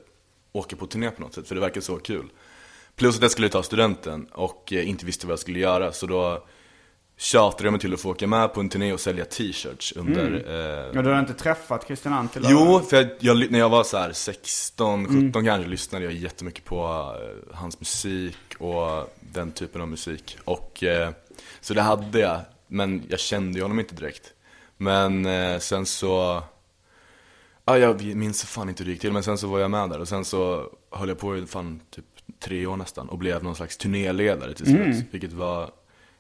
[0.53, 2.29] åka på turné på något sätt, för det verkar så kul.
[2.97, 6.07] Plus att jag skulle ta studenten och eh, inte visste vad jag skulle göra, så
[6.07, 6.45] då
[7.17, 10.45] tjatade jag mig till att få åka med på en turné och sälja t-shirts under
[10.47, 12.49] eh, Ja, du har inte träffat Christian Antila?
[12.51, 16.65] Jo, för jag, jag, när jag var så här 16, 17 kanske lyssnade jag jättemycket
[16.65, 16.85] på
[17.21, 20.38] eh, hans musik och den typen av musik.
[20.45, 21.11] Och, eh,
[21.62, 24.33] så det hade jag, men jag kände ju honom inte direkt.
[24.77, 26.42] Men eh, sen så,
[27.64, 29.90] ja, jag minns fan inte hur det gick till, men sen så var jag med
[29.90, 32.05] där och sen så höll jag på i fan typ
[32.44, 35.07] tre år nästan och blev någon slags turnéledare till slut.
[35.11, 35.70] Vilket var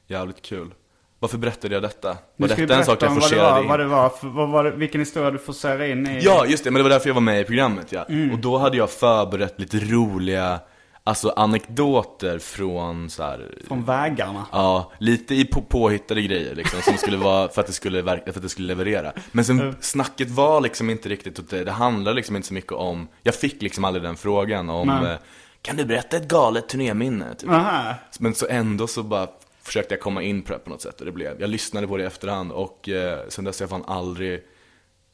[0.06, 0.74] jävligt kul.
[1.18, 2.16] Varför berättade jag detta?
[2.36, 3.68] Var detta en sak jag forcerade var, in?
[3.68, 6.20] vad det var, för, vad var det, vilken historia du forcerade in i?
[6.22, 8.04] Ja, just det, men det var därför jag var med i programmet ja.
[8.08, 8.32] Mm.
[8.32, 10.60] Och då hade jag förberett lite roliga,
[11.04, 13.54] alltså anekdoter från så här.
[13.66, 14.46] Från vägarna.
[14.52, 18.32] Ja, lite i på påhittade grejer liksom, som skulle vara för att det skulle, verka,
[18.32, 19.12] för att det skulle leverera.
[19.32, 22.72] Men sen, snacket var liksom inte riktigt åt det, det handlade liksom inte så mycket
[22.72, 25.12] om, jag fick liksom aldrig den frågan om, Nej.
[25.12, 25.18] eh,
[25.62, 27.34] kan du berätta ett galet turnéminne?
[27.34, 27.50] Typ.
[27.50, 27.94] Aha.
[28.18, 29.28] Men så ändå så bara
[29.62, 31.96] försökte jag komma in på det på något sätt och det blev, jag lyssnade på
[31.96, 34.42] det i efterhand och eh, sen dess har jag fan aldrig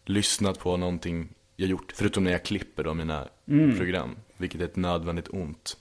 [0.06, 1.28] lyssnat på någonting
[1.60, 3.28] jag gjort, förutom när jag klipper då mina
[3.76, 5.76] program, vilket är ett nödvändigt ont.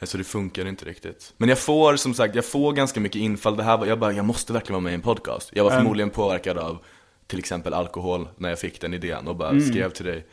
[0.00, 1.34] Eh, Så det funkar inte riktigt.
[1.36, 3.56] Men jag får som sagt, jag får ganska mycket infall.
[3.56, 5.50] Det här var, jag bara, jag måste verkligen vara med i en podcast.
[5.54, 6.78] Jag var förmodligen påverkad av
[7.26, 9.62] till exempel alkohol när jag fick den idén och bara Mm.
[9.64, 10.26] skrev till dig.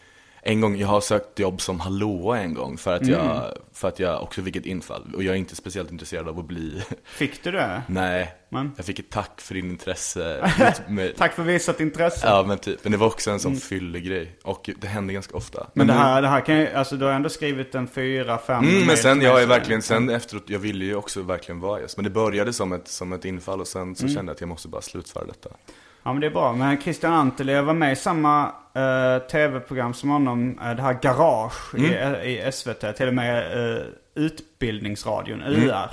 [0.44, 3.14] En gång, jag har sökt jobb som hallåa en gång för att, Mm.
[3.14, 5.14] jag, för att jag också fick ett infall.
[5.16, 7.82] Och jag är inte speciellt intresserad av att bli, Fick du det?
[7.88, 8.34] nej.
[8.50, 8.72] Men?
[8.78, 10.50] Jag fick ett tack för din intresse.
[10.88, 11.14] mig.
[11.18, 12.28] Tack för visat intresse.
[12.28, 15.38] Ja men typ, men det var också en sån fyllig grej Och det hände ganska
[15.38, 15.60] ofta.
[15.60, 15.70] Mm.
[15.74, 18.64] Men det här, det här kan ju, alltså du har ändå skrivit en fyra, fem
[18.70, 21.98] Mm, men sen, jag är verkligen, sen efteråt, jag ville ju också verkligen vara gäst.
[21.98, 23.96] Men det började som ett, som ett infall och sen Mm.
[23.96, 25.50] så kände jag att jag måste bara slutföra detta.
[26.04, 26.54] Ja men det är bra.
[26.54, 30.60] Men Christian Anteli var med i samma eh, tv-program som honom.
[30.60, 31.86] eh, det här Garage i,
[32.30, 32.96] i SVT.
[32.98, 33.84] Till och med uh,
[34.16, 35.90] Utbildningsradion, UR.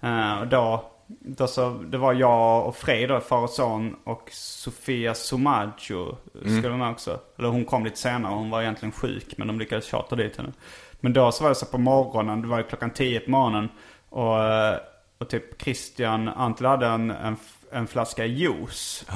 [0.00, 3.96] Eh, och då, då så, det var jag och Frej då, far och son.
[4.04, 6.16] Och Sofia Somaggio
[6.58, 7.20] skulle med också.
[7.38, 8.34] Eller hon kom lite senare.
[8.34, 9.34] Hon var egentligen sjuk.
[9.36, 10.52] Men de lyckades tjata dit henne.
[11.00, 12.42] Men då så var det så på morgonen.
[12.42, 13.68] Det var ju klockan 10 på morgonen.
[14.08, 14.76] Och, eh,
[15.18, 17.36] och typ Christian Anteli hade en, en,
[17.72, 19.06] en flaska juice.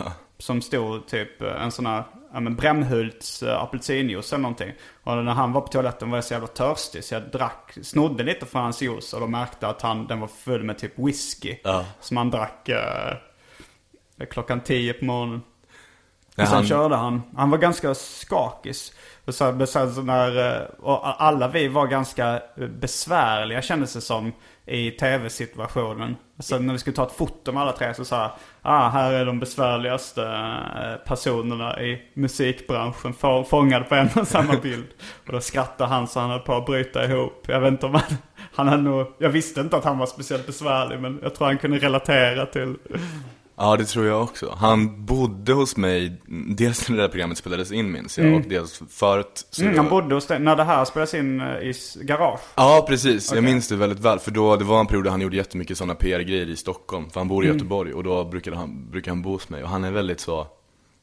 [0.43, 4.73] Som stod typ en sån här, ja men Brämhults uh, apelsinjuice eller någonting.
[5.05, 8.23] Och när han var på toaletten var jag så jävla törstig så jag drack, snodde
[8.25, 9.13] lite från hans juice.
[9.15, 11.57] Och då märkte att han, den var full med typ whisky.
[11.65, 11.85] Ja.
[12.01, 13.17] Som han drack eh,
[14.31, 15.43] klockan 10 på morgonen.
[16.29, 17.23] Och sen han- körde han.
[17.37, 18.93] Han var ganska skakis.
[19.25, 24.33] Och sen så när, eh, och alla vi var ganska eh, besvärliga kändes det som
[24.67, 26.17] i tv-situationen.
[26.39, 29.27] Så när vi skulle ta ett foto med alla tre så sa ah, här är
[29.27, 34.87] de besvärligaste eh, personerna i musikbranschen få- fångade på en och samma bild.
[35.27, 37.45] Och då skrattade han så han höll på att bryta ihop.
[37.49, 38.03] Jag vet inte om han,
[38.55, 41.59] han hade nog, jag visste inte att han var speciellt besvärlig men jag tror han
[41.59, 42.77] kunde relatera till
[43.57, 44.55] Ja, det tror jag också.
[44.59, 46.21] Han bodde hos mig,
[46.57, 49.47] dels när det där programmet spelades in minns jag, och dels förut.
[49.61, 52.41] Mm, han bodde hos dig när det här spelades in eh, i garage.
[52.55, 53.33] Ja, precis.
[53.35, 54.19] Jag minns det väldigt väl.
[54.19, 57.11] För då, det var en period där han gjorde jättemycket sådana PR-grejer i Stockholm.
[57.11, 57.57] För han bor i Mm.
[57.59, 59.63] Göteborg och då brukade han, brukade han bo hos mig.
[59.63, 60.47] Och han är väldigt så,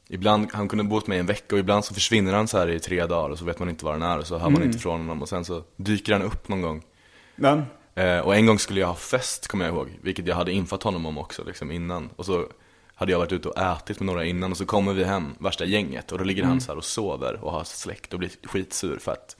[0.08, 2.70] ibland, han kunde bo hos mig en vecka och ibland så försvinner han så här
[2.70, 4.52] i tre dagar och så vet man inte var han är och så hör Mm.
[4.52, 5.22] man inte från honom.
[5.22, 6.82] Och sen så dyker han upp någon gång.
[7.36, 7.62] Men,
[8.24, 9.98] och en gång skulle jag ha fest, kommer jag ihåg.
[10.02, 12.10] Vilket jag hade infat honom om också, liksom innan.
[12.16, 12.46] Och så
[12.94, 15.64] hade jag varit ute och ätit med några innan och så kommer vi hem, värsta
[15.64, 16.12] gänget.
[16.12, 19.12] Och då ligger han så här och sover och har släkt och blir skitsur för
[19.12, 19.36] att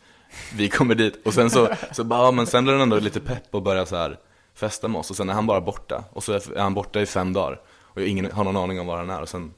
[0.54, 1.26] vi kommer dit.
[1.26, 3.84] Och sen så, så bara, ja, men sen blir han ändå lite pepp och börjar
[3.84, 4.18] så här
[4.54, 5.10] festa med oss.
[5.10, 6.04] Och sen är han bara borta.
[6.12, 7.60] Och så är han borta i fem dagar.
[7.68, 9.20] Och ingen har någon aning om var han är.
[9.20, 9.54] Och sen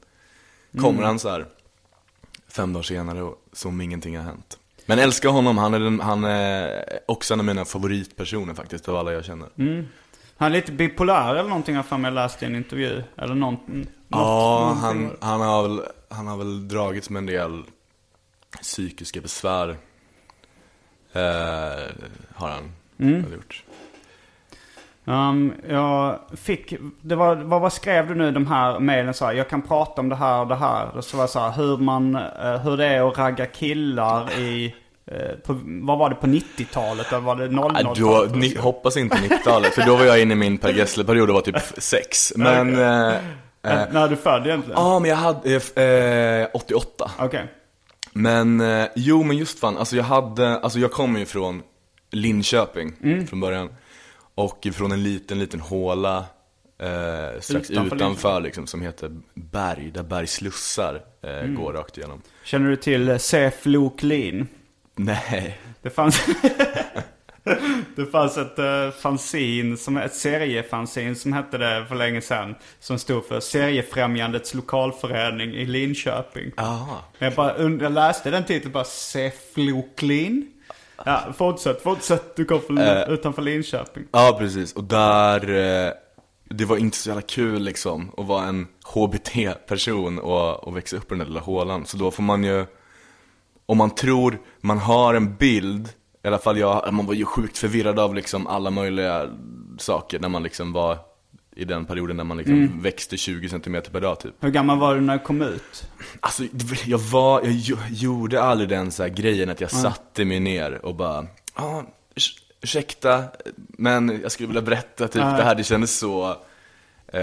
[0.81, 1.45] kommer han så här
[2.47, 4.59] fem dagar senare och som om ingenting har hänt.
[4.85, 8.95] Men älskar honom, han är, den, han är också en av mina favoritpersoner faktiskt, av
[8.95, 9.49] alla jag känner.
[10.37, 13.03] han är lite bipolär eller någonting har mig läst i en intervju.
[13.17, 15.11] Eller någon, något, Ja, någonting.
[15.21, 17.63] han, han, har väl, han har väl dragits med en del
[18.61, 19.69] psykiska besvär.
[21.13, 21.21] Eh,
[22.35, 23.23] har han Mm.
[23.23, 23.63] väl gjort.
[25.05, 29.33] Um, jag fick, det var, vad, vad skrev du nu de här mejlen så här,
[29.33, 31.01] Jag kan prata om det här och det här.
[31.01, 34.75] Så var det så här, hur man, eh, hur det är att ragga killar i,
[35.05, 37.11] eh, på, vad var det på 90-talet?
[37.11, 37.97] Eller var det 00-talet?
[37.99, 41.29] Äh, då, ni, hoppas inte 90-talet, för då var jag inne i min Per Gessle-period
[41.29, 42.33] och var typ sex.
[42.35, 43.13] Men, eh, eh,
[43.65, 44.79] Eh, När är du född egentligen?
[44.81, 45.55] ja men jag hade,
[46.41, 47.11] eh, 88.
[47.19, 47.45] Okej.
[48.13, 51.61] Men, eh, jo men just fan, alltså jag hade, alltså jag kommer ju från
[52.11, 53.27] Linköping Mm.
[53.27, 53.69] från början.
[54.35, 56.17] Och från en liten, liten håla
[56.79, 61.55] eh, strax Utanför utanför, liksom, som heter Berg, där Bergs slussar eh, Mm.
[61.55, 62.21] går rakt igenom.
[62.43, 64.47] Känner du till eh, Sef Loklin?
[64.95, 65.59] Nej.
[65.81, 66.25] Det fanns,
[67.95, 72.55] det fanns ett uh, fanzin, som, ett seriefanzin som hette det för länge sedan.
[72.79, 76.51] Som stod för Seriefrämjandets lokalförening i Linköping.
[76.57, 77.03] Aha.
[77.17, 80.52] Jag, bara, jag läste den titeln bara Sefloklin.
[81.05, 82.35] Ja, fortsätt, fortsätt.
[82.35, 83.09] Du kom från, Eh.
[83.09, 84.03] utanför Linköping.
[84.11, 84.73] Ja, precis.
[84.73, 85.91] Och där, eh,
[86.49, 91.03] det var inte så jävla kul liksom att vara en HBT-person och, och växa upp
[91.03, 91.85] i den där lilla hålan.
[91.85, 92.65] Så då får man ju,
[93.65, 95.89] om man tror man har en bild,
[96.23, 99.29] i alla fall jag, man var ju sjukt förvirrad av liksom alla möjliga
[99.77, 100.97] saker när man liksom var
[101.55, 104.33] i den perioden när man liksom växte 20 cm per dag typ.
[104.39, 105.87] Hur gammal var du när du kom ut?
[106.19, 106.43] Alltså,
[106.85, 110.85] jag var, jag gjo- gjorde aldrig den så här grejen att jag satte mig ner
[110.85, 111.83] och bara, ja, ah,
[112.61, 113.23] ursäkta,
[113.55, 116.29] men jag skulle vilja berätta typ det här, det kändes så,
[117.07, 117.21] eh,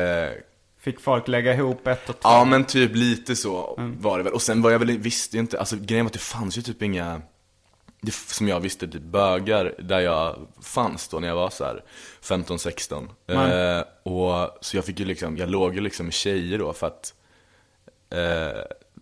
[0.81, 2.29] Fick folk lägga ihop ett och två?
[2.29, 4.33] ja men typ lite så var det väl.
[4.33, 6.63] Och sen var jag väl, visste ju inte, alltså grejen var att det fanns ju
[6.63, 7.21] typ inga,
[8.01, 11.83] det, som jag visste, typ bögar där jag fanns då när jag var så här
[12.23, 13.09] 15-16.
[13.27, 16.87] Eh, och så jag fick ju liksom, jag låg ju liksom med tjejer då för
[16.87, 17.15] att
[18.11, 18.61] eh,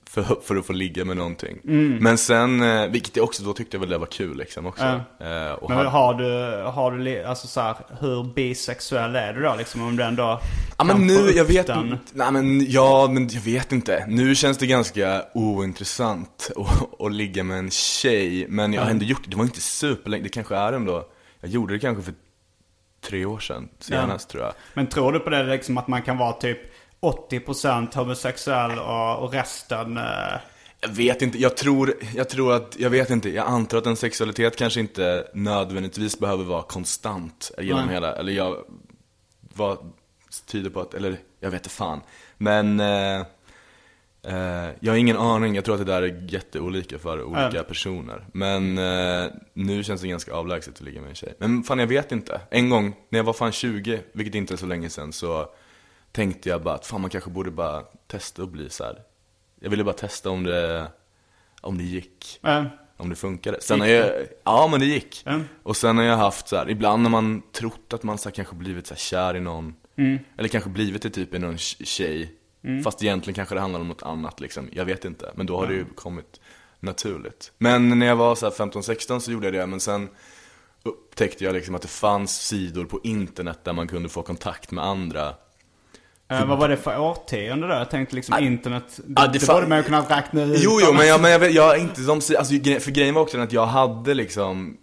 [0.08, 1.58] för, för att få ligga med någonting.
[2.00, 4.84] Men sen, eh, vilket jag också, då tyckte jag väl det var kul liksom också.
[4.84, 9.54] Eh, och Men har du, har du, alltså så här, hur bisexuell är du då
[9.58, 10.40] liksom om du ändå
[10.78, 11.98] Ja men nu, jag vet den.
[12.12, 14.04] nej men ja, men jag vet inte.
[14.08, 18.46] Nu känns det ganska ointressant att, att ligga med en tjej.
[18.48, 21.08] Men jag har ändå gjort det, det var inte superlänge, det kanske är ändå,
[21.40, 22.14] jag gjorde det kanske för
[23.00, 24.52] tre år sedan senast tror jag.
[24.74, 26.58] Men tror du på det liksom att man kan vara typ
[27.00, 29.96] 80% homosexuell och, och resten...
[29.96, 30.02] Eh,
[30.80, 33.96] Jag vet inte, jag tror, jag tror att, jag vet inte, jag antar att en
[33.96, 37.94] sexualitet kanske inte nödvändigtvis behöver vara konstant genom Nej.
[37.94, 38.56] hela, eller jag,
[39.54, 39.78] vad
[40.46, 42.00] tyder på att, eller jag vet inte fan.
[42.36, 43.20] Men, eh,
[44.22, 47.62] eh, jag har ingen aning, jag tror att det där är jätteolika för olika Ja.
[47.62, 48.26] personer.
[48.32, 51.34] Men eh, nu känns det ganska avlägset att ligga med en tjej.
[51.38, 52.40] Men fan jag vet inte.
[52.50, 55.46] En gång, när jag var fan 20, vilket inte är så länge sedan, så
[56.18, 59.02] tänkte jag bara att fan man kanske borde bara testa att bli så här.
[59.60, 60.86] Jag ville bara testa om det,
[61.60, 62.40] om det gick.
[62.42, 62.64] eh,
[62.96, 63.60] Om det funkade.
[63.60, 65.22] Sen Gick har jag, ja men det gick.
[65.26, 65.40] Ja.
[65.62, 68.34] Och sen har jag haft så här, ibland har man trott att man så här,
[68.34, 69.74] kanske blivit så här, kär i någon.
[69.96, 70.18] Mm.
[70.38, 72.34] Eller kanske blivit det typ i någon tj- tjej.
[72.84, 74.68] Fast egentligen kanske det handlar om något annat liksom.
[74.72, 75.32] Jag vet inte.
[75.34, 76.40] Men då har det ju kommit
[76.80, 77.52] naturligt.
[77.58, 79.66] Men när jag var så här 15-16 så gjorde jag det.
[79.66, 80.08] Men sen
[80.82, 84.84] upptäckte jag liksom att det fanns sidor på internet där man kunde få kontakt med
[84.84, 85.34] andra.
[86.30, 87.74] Eh, vad var det för årtionde då?
[87.74, 89.00] Jag tänkte liksom internet.
[89.04, 90.60] Det, Ja, det det borde man ju kunna räkna ut.
[90.62, 92.34] Jo, jo, men jag, men jag, vet- jag inte de, alltså,
[92.80, 94.76] för grejen var också den att jag hade liksom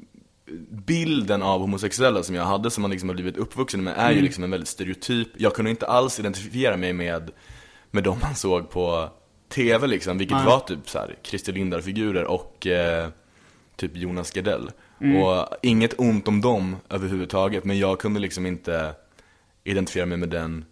[0.70, 4.22] bilden av homosexuella som jag hade, som man liksom har blivit uppvuxen med, är ju
[4.22, 5.28] liksom en väldigt stereotyp.
[5.38, 7.32] Jag kunde inte alls identifiera mig med,
[7.92, 9.10] med de man såg på
[9.50, 10.46] TV liksom, vilket Nej.
[10.46, 13.08] var typ så här Christer Lindar-figurer och eh,
[13.76, 14.70] typ Jonas Gardell.
[15.24, 18.94] Och inget ont om dem överhuvudtaget, men jag kunde liksom inte
[19.64, 20.66] identifiera mig med den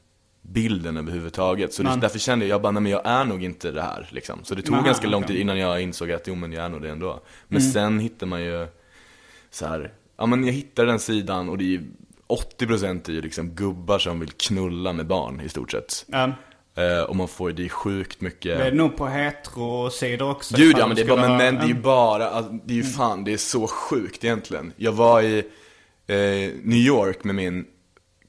[0.44, 1.74] bilden överhuvudtaget.
[1.74, 4.08] Så det, därför kände jag, jag bara, nej men jag är nog inte det här
[4.10, 4.40] liksom.
[4.44, 6.70] Så det tog Nej, ganska lång tid innan jag insåg att, jo men jag är
[6.70, 7.20] nog det ändå.
[7.48, 7.72] Men Mm.
[7.72, 8.68] sen hittar man ju
[9.52, 11.82] så här, ja men jag hittade den sidan och det är ju
[12.28, 16.06] 80% är ju liksom gubbar som vill knulla med barn i stort sett.
[16.14, 16.30] Eh,
[16.76, 20.56] Eh, och man får ju, det är sjukt mycket det är nog på hetero-sidor också.
[20.58, 22.78] Gud ja, men det är, bara, men, men det är ju bara, alltså, det är
[22.78, 24.74] ju fan, det är så sjukt egentligen.
[24.78, 25.38] Jag var i
[26.08, 26.16] eh,
[26.64, 27.66] New York med min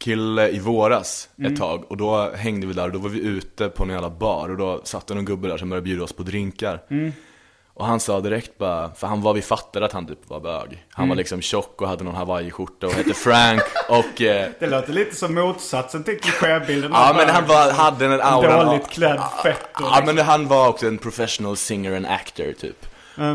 [0.04, 3.68] kille i våras ett tag och då hängde vi där och då var vi ute
[3.68, 6.12] på en jävla bar och då satt det någon gubbe där som började bjuda oss
[6.12, 6.80] på drinkar.
[7.76, 10.84] Och han sa direkt bara, för han var, vi fattade att han typ var bög.
[10.90, 14.92] Han var liksom tjock och hade någon hawaiiskjorta och hette Frank och eh, Det låter
[14.92, 16.90] lite som motsatsen till klichébilden.
[16.94, 18.64] Ja men han var, hade en aura.
[18.64, 22.86] Dåligt klädd fett och Ja men han var också en professional singer and actor typ.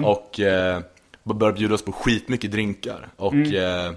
[0.06, 0.80] Och eh,
[1.24, 3.08] började bjuda oss på skitmycket drinkar.
[3.18, 3.92] Och eh,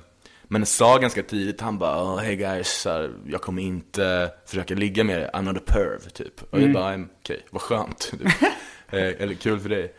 [0.52, 5.04] Men sa ganska tidigt, han bara oh, Hey guys, här, jag kommer inte försöka ligga
[5.04, 6.42] med er, I'm not a perv typ.
[6.50, 7.98] Och jag bara, "Mm, okej, vad skönt.
[8.10, 8.20] Typ.
[8.90, 9.94] eh, Eller kul för dig.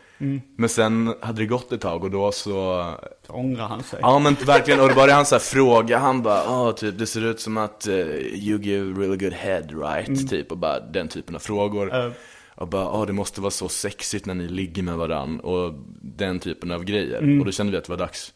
[0.58, 2.94] Men sen hade det gått ett tag och då så
[3.28, 4.00] Så ångrar han sig.
[4.02, 7.06] Ja men verkligen, och då började han så här fråga, han bara Åh, typ det
[7.08, 10.30] ser ut som att eh, you give really good head right?
[10.30, 11.96] Typ, och bara den typen av frågor.
[12.06, 12.12] Eh.
[12.56, 15.40] Och bara, åh det måste vara så sexigt när ni ligger med varann.
[15.40, 17.40] Och den typen av grejer.
[17.40, 18.34] Och då kände vi att det var dags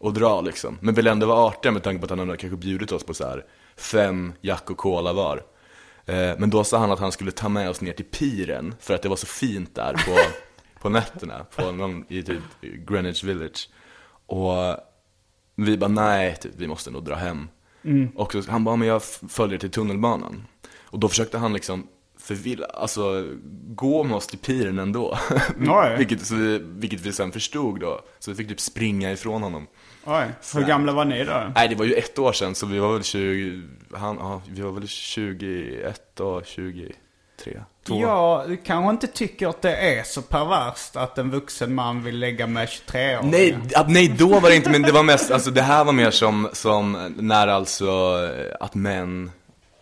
[0.00, 2.56] att dra liksom Men ville ändå vara artiga med tanke på att han hade kanske
[2.56, 3.44] bjudit oss på så här
[3.76, 5.36] fem Jack och Cola var
[6.06, 8.94] eh, Men då sa han att han skulle ta med oss ner till piren för
[8.94, 10.18] att det var så fint där på,
[10.80, 13.68] på nätterna på någon, i typ Greenwich Village
[14.26, 14.76] och
[15.56, 17.48] vi bara nej, typ, vi måste nog dra hem.
[18.14, 20.46] Och så, han bara, men jag följer till tunnelbanan.
[20.82, 21.86] Och då försökte han liksom
[22.18, 23.28] förvilla, alltså
[23.66, 25.18] gå med oss till piren ändå.
[25.96, 28.00] Vilket, vi, vilket vi sen förstod då.
[28.18, 29.66] Så vi fick typ springa ifrån honom.
[30.06, 30.26] Oj.
[30.54, 31.52] Hur gamla var ni då?
[31.54, 33.62] Nej, det var ju ett år sedan, så vi var väl 20,
[33.94, 36.92] han, ja, vi var väl 21 och 23.
[37.86, 38.00] Två.
[38.00, 42.46] Jag kanske inte tycker att det är så perverst att en vuxen man vill lägga
[42.46, 43.22] med 23 år.
[43.22, 45.92] Nej, ja, nej, då var det inte, men det var mest, alltså det här var
[45.92, 48.16] mer som, som när alltså
[48.60, 49.30] att män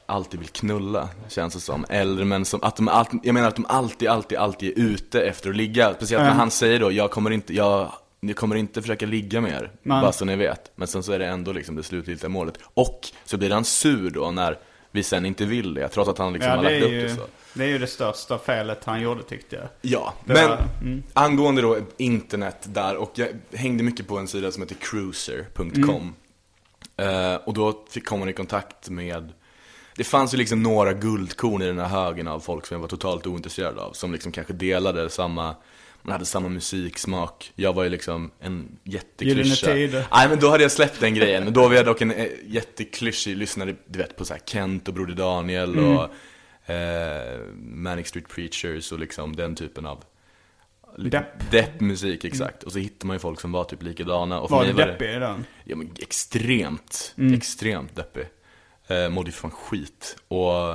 [0.06, 1.84] alltid vill knulla, känns det som.
[1.88, 5.20] Äldre män som, att de alltid, jag menar att de alltid, alltid, alltid är ute
[5.22, 5.94] efter att ligga.
[5.94, 6.38] Speciellt när Mm.
[6.38, 7.92] han säger då, jag kommer inte, jag,
[8.28, 10.00] jag kommer inte försöka ligga med er, Nej.
[10.02, 10.72] bara så ni vet.
[10.76, 12.58] Men sen så är det ändå liksom det slutgiltiga målet.
[12.74, 14.58] Och så blir han sur då när
[14.90, 17.14] vi sen inte vill det, trots att han liksom Ja, har lagt upp ju, det
[17.14, 17.26] så.
[17.54, 19.64] det är ju det största felet han gjorde tyckte jag.
[19.82, 21.02] Ja, Det men var- mm.
[21.12, 26.14] angående då internet där och jag hängde mycket på en sida som heter cruiser.com.
[26.96, 29.32] Eh, och då fick, kom man i kontakt med,
[29.96, 32.88] det fanns ju liksom några guldkorn i den här högen av folk som jag var
[32.88, 33.92] totalt ointresserad av.
[33.92, 35.54] Som liksom kanske delade samma,
[36.06, 37.52] man hade samma musiksmak.
[37.54, 39.74] Jag var ju liksom en jätteklyscha.
[39.74, 41.44] Nej men då hade jag släppt den grejen.
[41.44, 44.88] Men då var jag dock en eh, jätteklyschig, lyssnade du vet på så här Kent
[44.88, 45.96] och Broder Daniel Mm.
[45.96, 46.08] och
[46.70, 50.04] eh, Manic Street Preachers och liksom den typen av
[50.98, 51.50] Depp.
[51.50, 52.62] Deppmusik, exakt.
[52.62, 54.40] Och så hittar man ju folk som var typ likadana.
[54.40, 55.44] Och för Var mig du deppig i den?
[55.64, 58.26] Ja men extremt, extremt deppig.
[58.86, 60.16] eh, mådde fan skit.
[60.28, 60.74] Och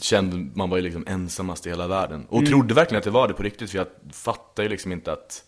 [0.00, 2.26] kände, man var ju liksom ensammast i hela världen.
[2.28, 5.12] Och trodde verkligen att det var det på riktigt, för jag fattade ju liksom inte
[5.12, 5.44] att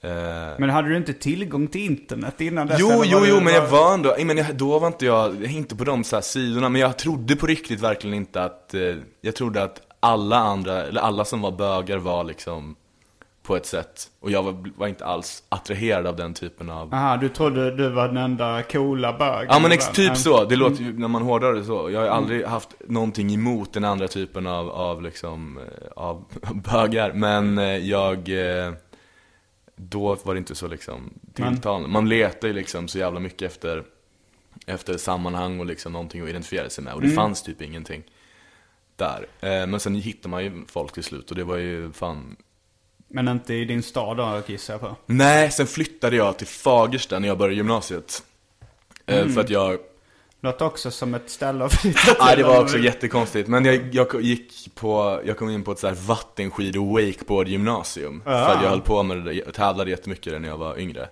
[0.00, 0.10] eh,
[0.58, 2.76] Men hade du inte tillgång till internet innan dess?
[2.80, 5.44] Jo, jo, var jo, men jag bara- var ändå, men jag, då var inte jag,
[5.44, 8.94] inte på de så här sidorna, men jag trodde på riktigt verkligen inte att, eh,
[9.20, 12.76] jag trodde att alla andra, eller alla som var bögar var liksom
[13.44, 17.16] på ett sätt, och jag var, var inte alls attraherad av den typen av Aha,
[17.16, 19.46] du trodde du var den enda coola bögen?
[19.50, 21.90] Ja men ex, typ så, det låter ju, när man hårdrar det så.
[21.90, 26.24] Jag har aldrig haft någonting emot den andra typen av, av liksom, eh, av
[26.72, 27.12] bögar.
[27.12, 28.72] Men eh, jag, eh,
[29.76, 31.88] då var det inte så liksom tilltalande.
[31.88, 33.84] Man letar ju liksom så jävla mycket efter,
[34.66, 36.94] efter sammanhang och liksom någonting att identifiera sig med.
[36.94, 38.02] Och det fanns typ ingenting
[38.96, 39.26] där.
[39.66, 42.36] Men sen hittar man ju folk till slut och det var ju fan
[43.14, 44.96] Men inte i din stad då gissar jag på.
[45.06, 48.22] Nej, sen flyttade jag till Fagersta när jag började gymnasiet.
[49.06, 49.78] Eh, För att jag
[50.40, 53.48] Låter också som ett ställe att flytta Nej, det till, var också jättekonstigt.
[53.48, 57.48] Men jag, jag gick på, jag kom in på ett så här vattenskid och wakeboard
[57.48, 58.22] gymnasium.
[58.24, 61.08] För att jag höll på med det jag tävlade jättemycket där när jag var yngre.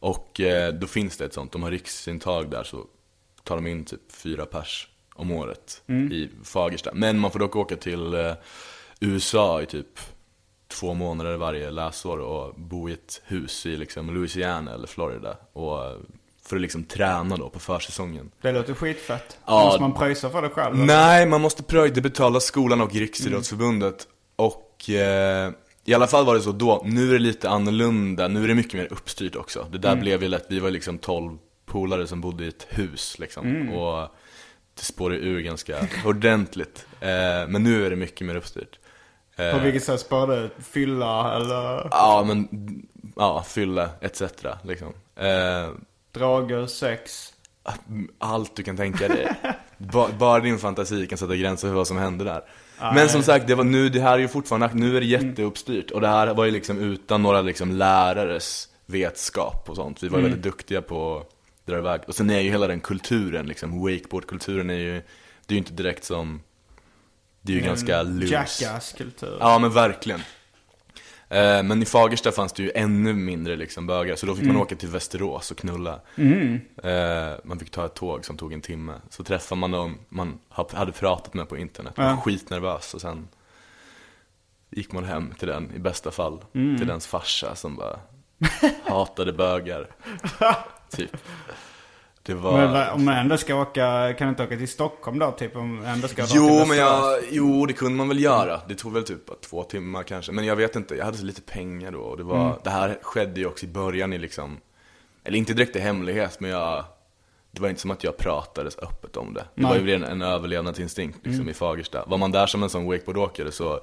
[0.00, 2.84] Och eh, då finns det ett sånt, de har riksintag där så
[3.44, 6.90] tar de in typ fyra pers om året i Fagersta.
[6.94, 8.32] Men man får dock åka till eh,
[9.00, 9.98] USA i typ
[10.80, 15.36] två månader varje läsår och bo i ett hus i liksom Louisiana eller Florida.
[15.52, 15.96] Och eh,
[16.42, 18.30] för att liksom träna då på försäsongen.
[18.40, 19.38] Det låter skitfett.
[19.46, 19.64] Ja.
[19.64, 20.74] Måste man pröjsa för det själv?
[20.74, 20.84] eller?
[20.84, 24.06] Nej, man måste pröjda, det betalar skolan och Riksidrottsförbundet.
[24.36, 25.52] Och eh,
[25.84, 28.54] i alla fall var det så då, nu är det lite annorlunda, nu är det
[28.54, 29.66] mycket mer uppstyrt också.
[29.72, 33.18] Det där blev ju lätt, vi var liksom 12 polare som bodde i ett hus
[33.18, 33.68] liksom.
[33.68, 34.08] Och
[34.74, 36.86] det spårade ur ganska ordentligt.
[37.00, 38.78] Eh, men nu är det mycket mer uppstyrt.
[39.36, 40.62] Eh, På vilket sätt sparar du?
[40.62, 42.48] Fylla eller Ja, men,
[43.16, 44.22] ja, fylla etc.
[44.62, 44.92] liksom.
[45.16, 45.70] Eh,
[46.12, 47.32] drager, sex?
[48.18, 49.28] Allt du kan tänka dig.
[49.78, 52.42] Ba, bara din fantasi kan sätta gränser för vad som hände där.
[52.94, 55.90] Men som sagt, det var nu, det här är ju fortfarande, nu är det jätteuppstyrt.
[55.90, 60.02] Och det här var ju liksom utan några liksom lärares vetskap och sånt.
[60.02, 61.30] Vi var ju väldigt duktiga på att
[61.66, 62.00] dra iväg.
[62.06, 64.92] Och sen är ju hela den kulturen, liksom, wakeboardkulturen är ju,
[65.46, 66.40] det är ju inte direkt som,
[67.46, 68.32] det är ju ganska loose.
[68.32, 69.36] Jackass-kultur.
[69.40, 70.20] Ja men verkligen.
[71.28, 74.56] Eh, Men i Fagersta fanns det ju ännu mindre liksom bögar, så då fick man
[74.56, 76.00] åka till Västerås och knulla.
[76.82, 78.94] Eh, Man fick ta ett tåg som tog en timme.
[79.10, 83.00] Så träffade man dem man ha- hade pratat med på internet, man var skitnervös och
[83.00, 83.28] sen
[84.70, 87.98] gick man hem till den, i bästa fall, till dens farsa som bara
[88.84, 89.88] hatade bögar.
[90.90, 91.16] typ.
[92.26, 92.52] Det var...
[92.68, 95.30] Men om man ändå ska åka, kan du inte åka till Stockholm då?
[95.30, 98.20] Typ om man ändå ska dra till Jo, men jag, jo, det kunde man väl
[98.20, 98.60] göra.
[98.68, 100.32] Det tog väl typ två timmar kanske.
[100.32, 101.98] Men jag vet inte, jag hade så lite pengar då.
[101.98, 102.56] Och det, var, Mm.
[102.64, 104.56] det här skedde ju också i början i liksom,
[105.24, 106.84] eller inte direkt i hemlighet, men jag,
[107.50, 109.44] det var inte som att jag pratade så öppet om det.
[109.54, 111.48] Det var ju en, en överlevnadsinstinkt liksom Mm.
[111.48, 112.04] i Fagersta.
[112.06, 113.80] Var man där som en sån wakeboardåkare så,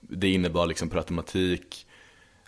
[0.00, 1.86] det innebar liksom per automatik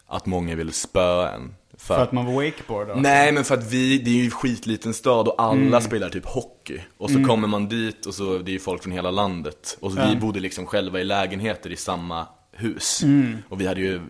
[0.07, 1.55] att många ville spöa en.
[1.79, 2.95] För att man var wakeboarder?
[2.95, 5.81] Nej men för att vi, det är ju en skitliten stad och alla Mm.
[5.81, 6.81] spelar typ hockey.
[6.99, 9.77] Och så kommer man dit och så, det är ju folk från hela landet.
[9.81, 13.03] Och så vi bodde liksom själva i lägenheter i samma hus.
[13.49, 14.01] Och vi hade ju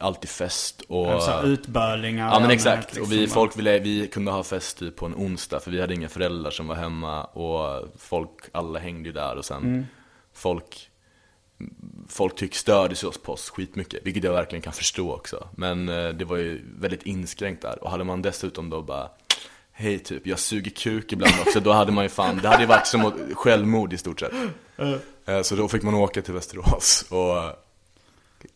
[0.00, 1.06] alltid fest och...
[1.08, 1.20] Mm.
[1.20, 2.32] Så här utbölingar?
[2.32, 3.34] Ja men exakt, och vi, liksom.
[3.34, 6.50] folk ville, vi kunde ha fest typ på en onsdag för vi hade inga föräldrar
[6.50, 9.86] som var hemma och folk, alla hängde ju där och sen Mm.
[10.34, 10.87] folk
[12.08, 16.08] Folk tyck störde sig på oss skitmycket, vilket jag verkligen kan förstå också Men eh,
[16.08, 19.08] det var ju väldigt inskränkt där och hade man dessutom då bara
[19.72, 22.66] Hej typ, jag suger kuk ibland också, då hade man ju fan, det hade ju
[22.68, 24.32] varit som självmord i stort sett
[25.26, 27.36] Eh, Så då fick man åka till Västerås och,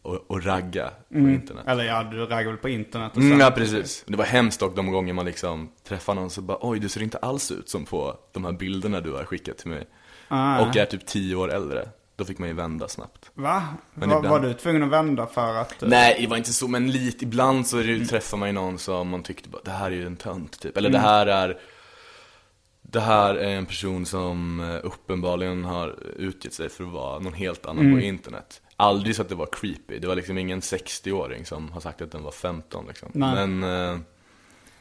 [0.02, 3.50] och, och ragga på internet Eller ja, du raggar väl på internet och Mm, ja
[3.50, 4.04] precis.
[4.06, 7.02] Det var hemskt dock de gånger man liksom träffar någon så bara Oj du ser
[7.02, 9.86] inte alls ut som på de här bilderna du har skickat till mig.
[10.28, 10.60] Ah.
[10.60, 11.88] Och är typ tio år äldre.
[12.16, 13.30] Då fick man ju vända snabbt.
[13.34, 13.64] Va?
[13.94, 15.82] Men var, ibland- var du tvungen att vända för att...
[15.82, 18.06] eh, Nej, det var inte så, men lite ibland så Mm.
[18.06, 20.76] träffar man ju någon som man tyckte bara, det här är ju en tönt typ.
[20.76, 21.00] Eller Mm.
[21.02, 21.58] det här är
[22.82, 27.32] det här är en person som eh, uppenbarligen har utgett sig för att vara någon
[27.32, 27.98] helt annan Mm.
[27.98, 28.60] på internet.
[28.76, 29.98] Aldrig så att det var creepy.
[29.98, 33.08] Det var liksom ingen 60-åring som har sagt att den var 15 liksom.
[33.12, 33.46] Nej.
[33.46, 33.62] Men
[33.94, 33.98] eh,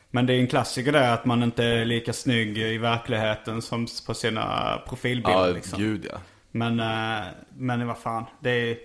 [0.09, 3.88] Men det är en klassiker det att man inte är lika snygg i verkligheten som
[4.07, 5.79] på sina profilbilder Ja, liksom.
[5.79, 6.17] gud ja.
[6.52, 7.26] Men, eh,
[7.58, 8.26] men vad fan.
[8.39, 8.78] Det är,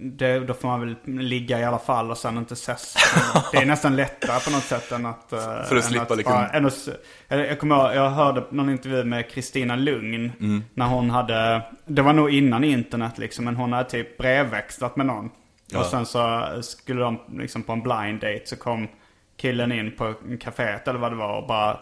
[0.00, 2.94] det, då får man väl ligga i alla fall och sen inte ses.
[3.52, 5.32] Det är nästan lättare på något sätt än att...
[5.32, 5.38] eh,
[5.68, 6.88] För att slippa liksom- bara- än att
[7.28, 10.32] jag kommer ihåg, jag hörde någon intervju med Kristina Lugn.
[10.40, 10.64] Mm.
[10.74, 15.06] När hon hade, det var nog innan internet liksom, men hon hade typ brevväxlat med
[15.06, 15.30] någon.
[15.70, 15.80] Ja.
[15.80, 18.88] Och sen så skulle de liksom på en blind date så kom
[19.36, 21.80] killen in på kaféet eller vad det var och bara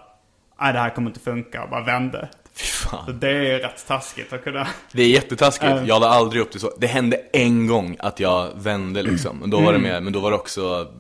[0.60, 2.28] Nej det här kommer inte funka och bara vände.
[2.56, 3.18] Fy fan.
[3.20, 4.66] Det är rätt taskigt att kunna...
[4.92, 6.72] Det är jättetaskigt, jag la aldrig upp det så.
[6.78, 9.36] Det hände en gång att jag vände liksom.
[9.38, 9.92] Men då var det Mm.
[9.92, 10.92] mer, men då var det också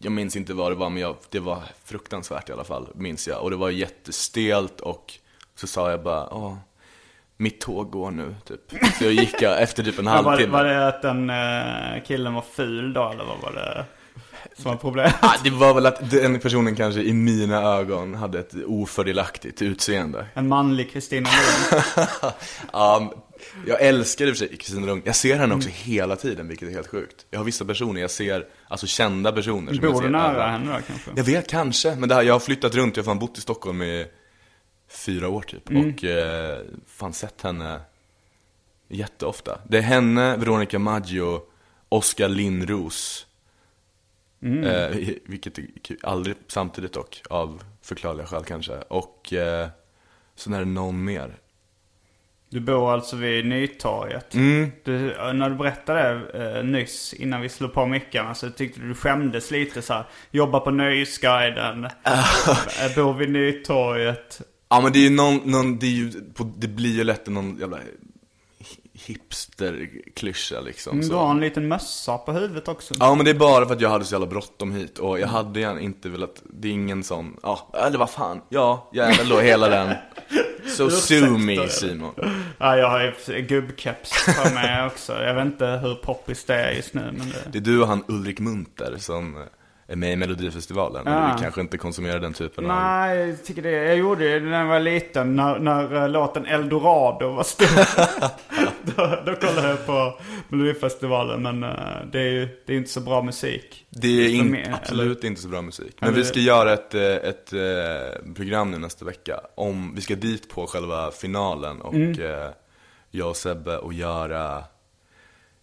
[0.00, 3.28] Jag minns inte vad det var, men jag, det var fruktansvärt i alla fall, minns
[3.28, 3.42] jag.
[3.42, 5.12] Och det var jättestelt och
[5.54, 6.56] så sa jag bara, åh,
[7.36, 8.60] mitt tåg går nu, typ.
[8.98, 10.52] Så jag gick efter typ en Ja, var, halvtimme.
[10.52, 13.84] var det att den eh, killen var ful då eller vad var det
[14.56, 15.14] som var problemet?
[15.20, 20.26] Ah, det var väl att den personen kanske i mina ögon hade ett ofördelaktigt utseende.
[20.34, 21.82] En manlig Kristina Lund.
[22.72, 23.12] Ja,
[23.66, 25.02] jag älskar i och för sig Kristina Lund.
[25.04, 27.26] Jag ser henne också hela tiden, vilket är helt sjukt.
[27.30, 31.10] Jag har vissa personer jag ser, alltså kända personer Bor du nära henne då kanske?
[31.16, 33.40] Jag vet kanske, men det här, jag har flyttat runt, jag har fan bott i
[33.40, 34.06] Stockholm i
[34.88, 35.68] fyra år typ.
[35.68, 37.80] Och eh, fan sett henne
[38.88, 39.58] jätteofta.
[39.68, 41.40] Det är henne, Veronica Maggio,
[41.88, 43.26] Oskar Lindros.
[44.42, 45.98] Eh, vilket är kul.
[46.02, 48.72] aldrig samtidigt dock, av förklarliga skäl kanske.
[48.72, 49.68] Och eh,
[50.34, 51.38] sen är det någon mer.
[52.52, 54.34] Du bor alltså vid Nytorget.
[54.34, 54.70] Mm.
[54.84, 54.92] Du,
[55.32, 59.50] när du berättade eh, nyss innan vi slog på mickarna så tyckte du du skämdes
[59.50, 60.04] lite så här.
[60.30, 61.84] Jobbar på Nöjesguiden.
[61.84, 64.40] eh, bor vid Nytorget.
[64.68, 66.10] Ja men det är ju någon, någon det, är ju,
[66.56, 67.78] det blir ju lätt någon jävla
[69.06, 70.92] hipsterklyscha liksom.
[70.92, 71.12] Mm, så.
[71.12, 72.94] Du har en liten mössa på huvudet också.
[72.98, 75.28] Ja men det är bara för att jag hade så jävla bråttom hit och jag
[75.28, 79.40] hade gärna inte velat, det är ingen sån, ja, eller vad fan, ja, jävlar då
[79.40, 79.94] hela den.
[80.76, 82.14] So sue me Simon.
[82.58, 85.22] Ja, jag har ju gubbkeps på mig också.
[85.22, 87.52] Jag vet inte hur poppis det är just nu men det...
[87.52, 89.48] Det är du och han Ulrik Munter som är
[89.96, 91.12] med i Melodifestivalen, Ja.
[91.12, 92.76] men du kanske inte konsumerar den typen av...
[92.76, 93.70] Nej, jag tycker det.
[93.70, 95.36] Jag gjorde det när jag var liten.
[95.36, 97.66] När, när eh, låten Eldorado var stor.
[98.96, 100.18] då, då kollade jag på
[100.48, 101.42] Melodifestivalen.
[101.42, 101.70] Men eh,
[102.12, 103.86] det är ju det är inte så bra musik.
[103.90, 105.96] Det är För in, mig, absolut inte så bra musik.
[106.00, 109.40] Men Eller- vi ska göra ett, eh, ett eh, program nu nästa vecka.
[109.54, 112.52] Om, vi ska dit på själva finalen och Mm.
[113.10, 114.64] jag och Sebbe och göra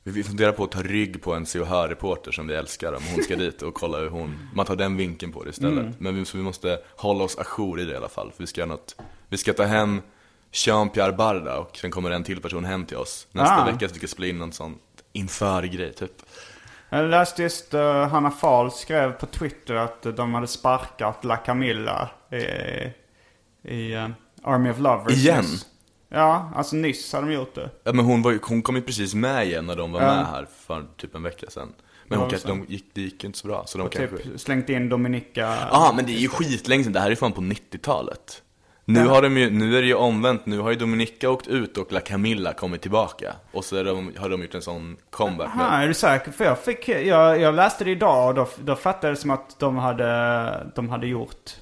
[0.04, 3.02] vi funderar på att ta rygg på en Se och Hör-reporter som vi älskar om
[3.14, 5.80] hon ska dit och kolla hur hon, man tar den vinkeln på det istället.
[5.80, 5.94] Mm.
[5.98, 8.32] Men vi, så vi måste hålla oss ajour i det i alla fall.
[8.32, 8.96] För vi ska göra något,
[9.30, 10.02] vi ska ta hem
[10.52, 13.66] Jean-Pierre Barda och sen kommer en till person hem till oss nästa Ah.
[13.66, 14.78] vecka så vi ska spela in någon sån
[15.14, 16.12] inför-grej typ.
[16.90, 22.10] Jag läste just uh, Hanna Fahl skrev på Twitter att de hade sparkat La Camilla
[22.32, 22.38] i,
[23.74, 24.10] i eh,
[24.44, 25.14] Army of Lovers.
[25.14, 25.44] Igen?
[25.44, 25.66] nyss.
[26.10, 27.70] Ja, alltså nyss hade de gjort det.
[27.84, 30.16] Ja men hon, var ju, hon kom ju precis med igen när de var Ja.
[30.16, 31.74] med här för typ en vecka sedan.
[32.08, 32.54] Men Ja, hon, kanske- så.
[32.56, 34.18] de gick, det gick ju inte så bra, så de kanske...
[34.18, 35.42] typ slängt in Dominika.
[35.72, 38.42] Ja men det är ju skitlänge sedan, det här är fan på 90-talet.
[38.86, 41.78] Nu, har de ju, nu är det ju omvänt, nu har ju Dominika åkt ut
[41.78, 43.34] och La Camilla kommit tillbaka.
[43.52, 45.84] Och så är de, har de gjort en sån comeback Aha, med...
[45.84, 46.32] är du säker?
[46.32, 49.32] För jag, fick, jag, jag läste det idag och då, då fattade jag det som
[49.32, 51.56] att de hade, de hade gjort...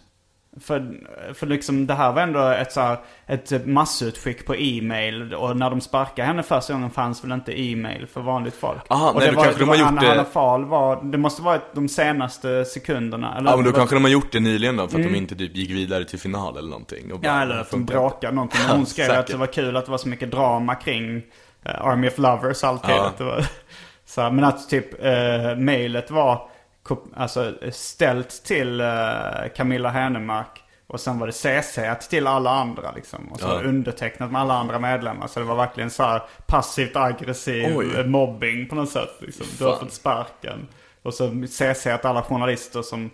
[0.61, 0.91] För,
[1.33, 2.97] för liksom det här var ändå ett, så här,
[3.27, 5.33] ett massutskick på e-mail.
[5.33, 8.81] Och när de sparkade henne första gången fanns väl inte e-mail för vanligt folk.
[8.89, 11.17] Aha, och nej, det då kanske de har var gjort det- Hanna Fahl var, det
[11.17, 13.37] måste vara de senaste sekunderna.
[13.37, 15.03] Eller, Ja men då det var- kanske de har gjort det nyligen då, för att
[15.05, 17.09] de inte typ gick vidare till final eller någonting.
[17.09, 18.61] Bara, Ja, eller att de bråkade någonting.
[18.69, 21.21] Hon skrev att det var kul att det var så mycket drama kring
[21.65, 22.89] eh, Army of Lovers alltid.
[22.91, 23.07] Ja.
[23.07, 23.45] Att det var,
[24.05, 26.49] så, här, men att typ uh, mejlet var
[27.15, 28.87] alltså, ställt till eh,
[29.55, 30.63] Camilla Hänemark.
[30.89, 31.79] Och sen var det CC
[32.09, 33.27] till alla andra liksom.
[33.31, 33.61] Och så Ja.
[33.61, 35.27] undertecknat med alla andra medlemmar.
[35.27, 38.07] Så det var verkligen så här passivt aggressiv Oj.
[38.07, 39.09] mobbing på något sätt.
[39.19, 39.45] Liksom.
[39.57, 40.67] Du har fått sparken.
[41.03, 43.09] Och så CC alla journalister som,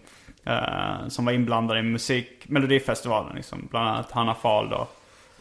[0.45, 3.67] eh, som var inblandade i musik, Melodifestivalen liksom.
[3.71, 4.87] Bland annat Hanna Fahl då.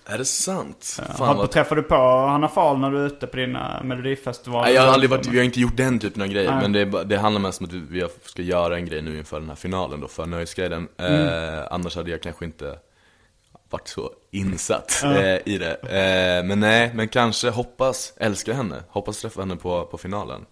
[0.06, 1.00] Är det sant?
[1.08, 1.50] Har, Fan vad...
[1.50, 4.64] Träffar du på Hanna Fahl när du är ute på dina Melodifestivaler?
[4.64, 6.62] Nej, jag har aldrig varit, vi har inte gjort den typen av grejer, Nej.
[6.62, 9.48] men det, det handlar mest om att vi, ska göra en grej nu inför den
[9.48, 10.88] här finalen då, för Nöjesguiden.
[10.96, 11.28] Mm.
[11.28, 12.78] Eh, annars hade jag kanske inte
[13.70, 15.74] varit så insatt eh, i det.
[15.74, 20.46] Eh, men nej, men kanske hoppas, älskar henne, hoppas träffa henne på, på finalen.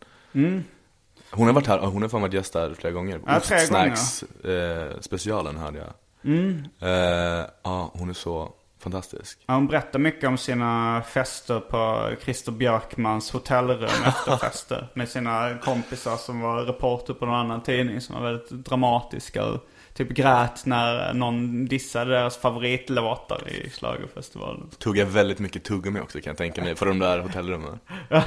[1.30, 3.14] Hon har varit här, hon har fan varit gäst här flera gånger.
[3.14, 3.26] Mm.
[3.28, 5.92] Ja, tre Ostsnacks eh, specialen hörde jag.
[6.24, 6.64] Mm.
[6.80, 9.38] Eh, ja, hon är så fantastisk.
[9.46, 14.88] Ja, hon berättar mycket om sina fester på Christer Björkmans hotellrum efterfester.
[14.94, 19.44] med sina kompisar som var reporter på någon annan tidning som var väldigt dramatiska.
[19.44, 24.70] Och typ grät när någon dissade deras favoritlåtar i schlagerfestivalen.
[24.78, 27.78] Tuggar väldigt mycket tuggummi också kan jag tänka mig, på de där hotellrummen.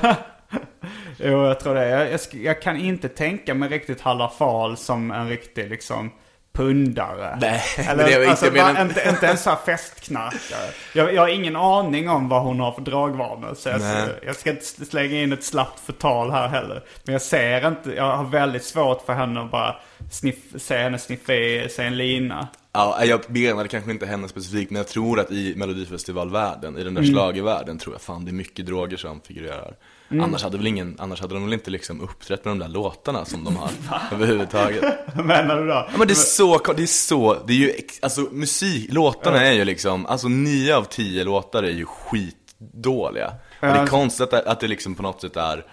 [1.18, 1.90] Jo, jag tror det.
[1.90, 6.12] Jag, jag, jag kan inte tänka mig riktigt Halla Fahl som en riktig liksom
[6.54, 7.38] pundare.
[7.42, 10.70] Nej, men Eller, det är inte- alltså, bara, inte, inte en sån här festknarkare.
[10.94, 13.54] Jag, jag har ingen aning om vad hon har för dragvanor.
[13.56, 13.82] Så jag,
[14.26, 16.84] jag ska inte slänga in ett slappt förtal här heller.
[17.04, 19.76] Men jag ser inte, jag har väldigt svårt för henne att bara
[20.12, 22.48] sniff, se henne sniffa i sig en lina.
[22.74, 26.94] Ja, jag menade kanske inte henne specifikt, men jag tror att i melodifestivalvärlden, i den
[26.94, 29.74] där schlagervärlden, tror jag fan det är mycket droger som figurerar.
[30.22, 33.26] Annars, hade väl ingen, annars hade de väl inte liksom uppträtt med de där låtarna
[33.26, 33.70] som de har
[34.12, 34.84] överhuvudtaget.
[35.16, 35.74] Menar du då?
[35.74, 39.54] Ja men det är så, det är så, det är ju, alltså musik, låtarna är
[39.54, 43.28] ju liksom, alltså nio av tio låtar är ju skitdåliga.
[43.62, 45.66] Och det är konstigt att, att det liksom på något sätt är,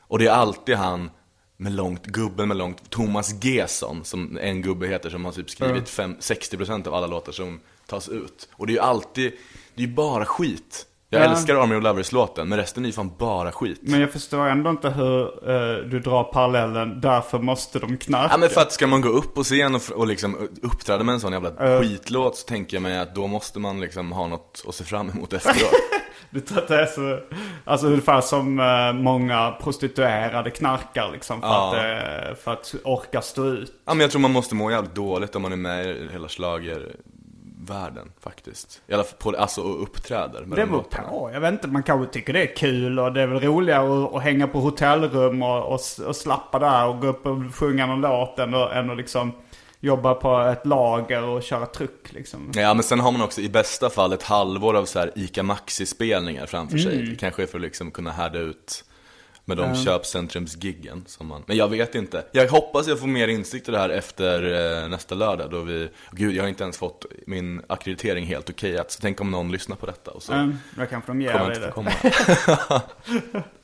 [0.00, 1.10] och det är alltid han
[1.56, 5.88] med långt, gubben med långt, Thomas Gesson, som en gubbe heter, som har typ skrivit
[5.88, 8.48] fem, 60% av alla låtar som tas ut.
[8.52, 9.32] Och det är ju alltid,
[9.74, 10.86] det är ju bara skit.
[11.10, 11.30] Jag Ja.
[11.30, 13.78] älskar Army of Lovers-låten, men resten är ju fan bara skit.
[13.82, 18.28] Men jag förstår ändå inte hur eh, du drar parallellen, därför måste de knarka.
[18.34, 21.12] Ja men för att ska man gå upp på scen och, och liksom uppträda med
[21.12, 24.64] en sån jävla skitlåt så tänker jag mig att då måste man liksom ha något
[24.68, 25.70] att se fram emot efteråt.
[26.30, 27.18] Du tror att det är så,
[27.64, 31.68] alltså ungefär som eh, många prostituerade knarkar liksom för, Ja.
[31.68, 31.74] att,
[32.30, 33.72] eh, för att orka stå ut.
[33.86, 36.28] ja men jag tror man måste må jävligt dåligt om man är med i hela
[37.72, 38.82] schlagervärlden faktiskt.
[38.86, 41.30] I alla fall på, alltså och uppträder med Det de beror på.
[41.32, 44.14] Jag vet inte, man kanske tycker det är kul och det är väl roligare att,
[44.14, 48.00] att hänga på hotellrum och, och, och slappa där och gå upp och sjunga någon
[48.00, 49.32] låt än, att- än att liksom
[49.80, 52.50] jobba på ett lager och köra truck liksom.
[52.54, 55.42] Ja men sen har man också i bästa fall ett halvår av så här ICA
[55.42, 57.02] Maxi-spelningar framför sig.
[57.02, 58.84] Det kanske för att liksom kunna härda ut
[59.48, 61.42] med de köpcentrumsgiggen som man...
[61.46, 62.24] Men jag vet inte.
[62.32, 64.42] Jag hoppas jag får mer insikt i det här efter
[64.82, 65.88] eh, nästa lördag då vi...
[66.10, 68.90] Gud, jag har inte ens fått min akkreditering helt okejat.
[68.90, 71.60] Så tänk om någon lyssnar på detta och så Mm, då kanske de ger dig
[71.60, 71.70] det.
[71.70, 71.90] komma.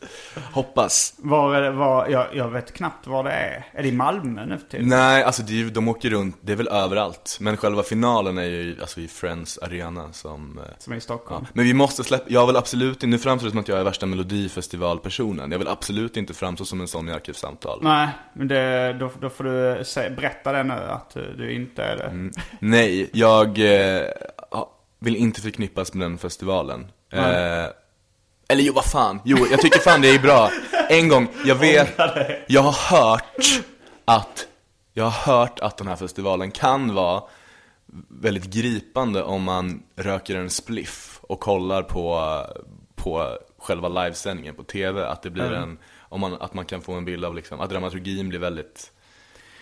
[0.53, 1.15] hoppas.
[1.19, 3.67] Var är det, var, jag, jag vet knappt var det är.
[3.73, 4.89] Är det i Malmö nu tiden?
[4.89, 7.37] Nej, alltså ju- de åker runt, det är väl överallt.
[7.41, 10.59] Men själva finalen är ju alltså i Friends Arena som...
[10.59, 11.45] eh, Som är i Stockholm?
[11.49, 11.51] Ja.
[11.55, 13.85] Men vi måste släppa, jag vill absolut inte, nu framstår det som att jag är
[13.85, 15.51] värsta melodifestivalpersonen.
[15.53, 17.79] Jag vill absolut inte framstå som en sån i Arkivsamtal.
[17.83, 19.51] Nej, men det, då, då får du
[19.83, 22.31] sä- berätta det nu att du, inte är det.
[22.61, 24.03] Nej, jag eh,
[24.99, 26.87] vill inte förknippas med den festivalen.
[27.13, 27.21] Eh,
[28.49, 29.21] eller jo, vad fan.
[29.25, 30.51] Jo, jag tycker fan det är bra.
[30.89, 31.89] En gång, jag vet,
[32.47, 33.63] jag har hört
[34.05, 34.47] att,
[34.93, 37.23] jag har hört att den här festivalen kan vara
[38.09, 42.41] väldigt gripande om man röker en spliff och kollar på,
[42.95, 45.07] på själva livesändningen på TV.
[45.07, 47.71] Att det blir en, om man, att man kan få en bild av liksom, att
[47.71, 48.93] dramaturgin blir väldigt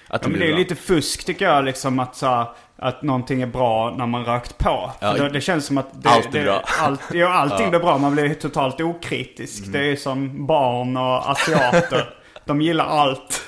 [0.09, 3.47] att Ja, men det är lite fusk tycker jag liksom att, så, att någonting är
[3.47, 4.91] bra när man rökt på.
[5.01, 6.63] Ja, det, det känns som att det, allt är bra.
[6.81, 7.99] Allt, ja, allting blir bra.
[7.99, 9.59] Man blir totalt okritisk.
[9.59, 9.73] Mm.
[9.73, 12.15] Det är som barn och asiater.
[12.45, 13.43] De gillar allt.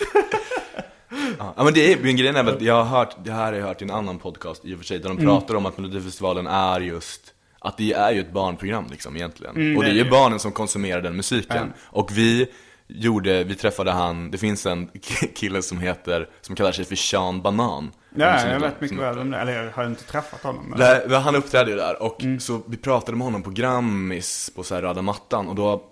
[1.39, 3.67] Ja men det är, men grejen är att jag har hört, det här har jag
[3.67, 6.47] hört i en annan podcast i och för sig, där de pratar om att Melodifestivalen
[6.47, 7.21] är just
[7.59, 9.77] att det är ju ett barnprogram liksom egentligen.
[9.77, 11.73] och det är ju barnen som konsumerar den musiken.
[11.83, 12.49] Och vi
[12.89, 14.91] gjorde, vi träffade han, det finns en
[15.35, 17.91] kille som heter, som kallar sig för Sean Banan.
[18.16, 19.39] Ja, jag vet mycket väl om det.
[19.39, 20.74] Eller jag har inte träffat honom.
[20.76, 24.74] Där, han uppträdde ju där och så vi pratade med honom på Grammis på så
[24.74, 25.82] här röda mattan och då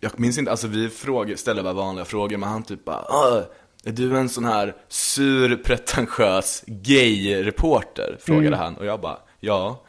[0.00, 3.42] Jag minns inte, alltså vi frågor, ställde bara vanliga frågor men han typ bara "Ah,
[3.84, 8.16] Är du en sån här sur, pretentiös gay-reporter?
[8.20, 9.82] Frågade han och jag bara Ja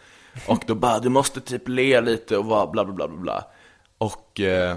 [0.47, 3.43] Och då bara, du måste typ le lite och vara bla bla bla bla bla
[3.97, 4.75] Och eh,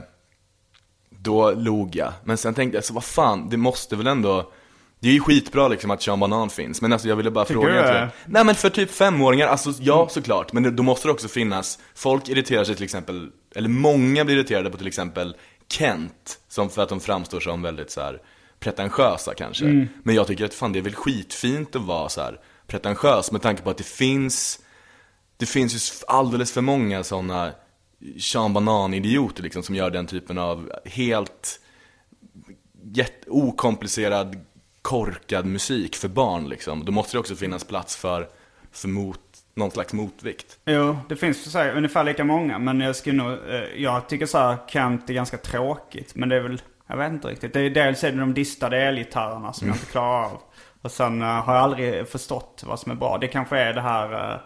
[1.22, 2.12] då log jag.
[2.24, 4.52] Men sen tänkte jag, så vad fan, det måste väl ändå
[5.00, 7.60] det är ju skitbra liksom att Sean Banan finns, men alltså jag ville bara Tycker
[7.60, 8.08] fråga egentligen.
[8.26, 12.28] Nej men för typ femåringar, alltså ja såklart, men då måste det också finnas, folk
[12.28, 15.36] irriterar sig till exempel, eller många blir irriterade på till exempel
[15.68, 18.18] Kent, som för att de framstår som väldigt så här
[18.60, 19.64] pretentiösa kanske.
[19.64, 19.88] Mm.
[20.02, 23.42] Men jag tycker att fan det är väl skitfint att vara så här pretentiös med
[23.42, 24.60] tanke på att det finns,
[25.36, 27.52] det finns ju alldeles för många sådana
[28.20, 31.60] Sean Banan-idioter liksom som gör den typen av helt
[32.82, 34.36] jätte, okomplicerad,
[34.82, 36.84] korkad musik för barn liksom.
[36.84, 38.28] Då måste det också finnas plats för,
[38.72, 39.20] för mot,
[39.54, 40.58] någon slags motvikt.
[40.64, 42.58] Jo, det finns för sig ungefär lika många.
[42.58, 46.14] Men jag skulle nog, eh, jag tycker så här, Kent är ganska tråkigt.
[46.14, 47.52] Men det är väl, jag vet inte riktigt.
[47.52, 50.40] Det är, dels är det de distade elgitarrerna som jag inte klarar av.
[50.82, 53.18] Och sen eh, har jag aldrig förstått vad som är bra.
[53.18, 54.40] Det kanske är det här, eh,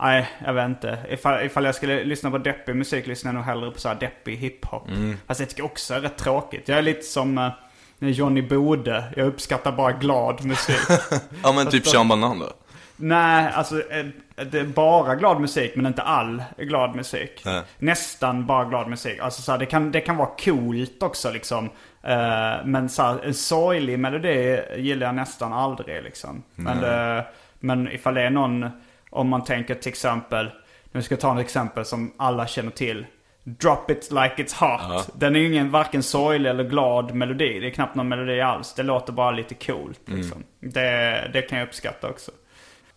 [0.00, 0.98] nej jag vet inte.
[1.10, 3.94] Ifall, ifall jag skulle lyssna på deppig musik lyssnar jag nog hellre på så här
[3.94, 4.88] deppig hiphop.
[5.26, 6.68] Fast jag tycker också är rätt tråkigt.
[6.68, 7.50] Jag är lite som eh,
[7.98, 9.04] Johnny Bode.
[9.16, 10.80] Jag uppskattar bara glad musik.
[11.42, 12.52] Ja men typ Sean Banan då?
[12.96, 14.06] Nej, alltså eh,
[14.44, 17.42] det är bara glad musik men inte all glad musik.
[17.44, 17.62] Nej.
[17.78, 19.18] Nästan bara glad musik.
[19.20, 21.64] Alltså så här, det, kan, det kan vara coolt också liksom.
[22.02, 26.42] Eh, men så här, en sorglig melodi gillar jag nästan aldrig liksom.
[26.54, 27.26] Men, det,
[27.60, 28.70] men ifall det är någon,
[29.10, 30.50] om man tänker till exempel,
[30.92, 33.06] nu ska jag ta ett exempel som alla känner till.
[33.44, 35.08] Drop it like it's hot.
[35.14, 37.60] Den är ju ingen varken sorglig eller glad melodi.
[37.60, 38.74] Det är knappt någon melodi alls.
[38.74, 40.44] Det låter bara lite coolt liksom.
[40.60, 42.30] Det, det kan jag uppskatta också.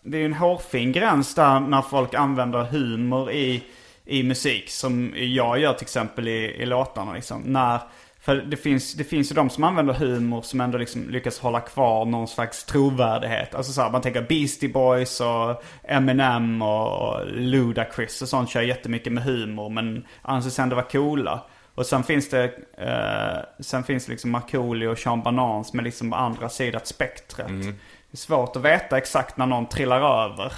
[0.02, 3.64] Det är ju en hårfin gräns där när folk använder humor i,
[4.04, 4.70] i musik.
[4.70, 7.42] Som jag gör till exempel i, i låtarna liksom.
[7.42, 7.80] När,
[8.24, 11.60] för det finns, det finns ju de som använder humor som ändå liksom lyckas hålla
[11.60, 13.54] kvar någon slags trovärdighet.
[13.54, 19.12] Alltså så här, man tänker Beastie Boys och Eminem och Ludacris och sånt kör jättemycket
[19.12, 21.40] med humor men anses ändå vara coola.
[21.74, 22.44] Och sen finns det,
[22.78, 27.48] eh, sen finns det liksom Markoolio och Sean Banan som är liksom andra sidan spektret.
[27.48, 30.46] Det är svårt att veta exakt när någon trillar över.
[30.46, 30.50] Eh,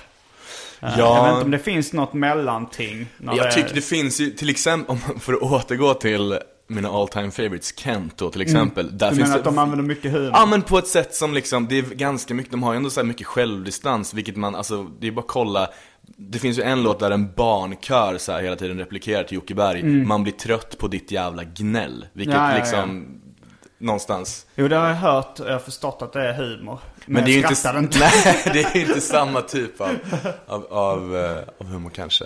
[0.81, 0.91] Ja.
[0.99, 3.07] Jag vet inte om det finns något mellanting.
[3.37, 7.31] Jag tycker det finns ju, till exempel, om, för att återgå till mina all time
[7.31, 8.99] favorites, Kent då till exempel.
[8.99, 10.31] Där Du finns menar det, att de använder mycket humor?
[10.35, 12.91] Ja men på ett sätt som liksom, det är ganska mycket, de har ju ändå
[12.91, 15.69] så här mycket självdistans, vilket man, alltså, det är bara att kolla
[16.17, 19.55] Det finns ju en låt där en barnkör så här hela tiden replikerar till Jocke
[19.55, 22.47] Berg Man blir trött på ditt jävla gnäll Vilket Mm.
[22.47, 23.07] Ja, ja, liksom,
[23.79, 26.79] någonstans Jo, det har jag hört och jag har förstått att det är humor.
[27.07, 27.99] Men, Men det är ju inte, inte.
[28.25, 29.91] nej, det är inte samma typ av,
[30.47, 32.25] av, av, eh, av humor kanske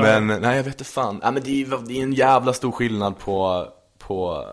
[0.00, 2.72] Men, nej jag vet inte fan, ja, men det är, det är en jävla stor
[2.72, 3.66] skillnad på,
[3.98, 4.46] på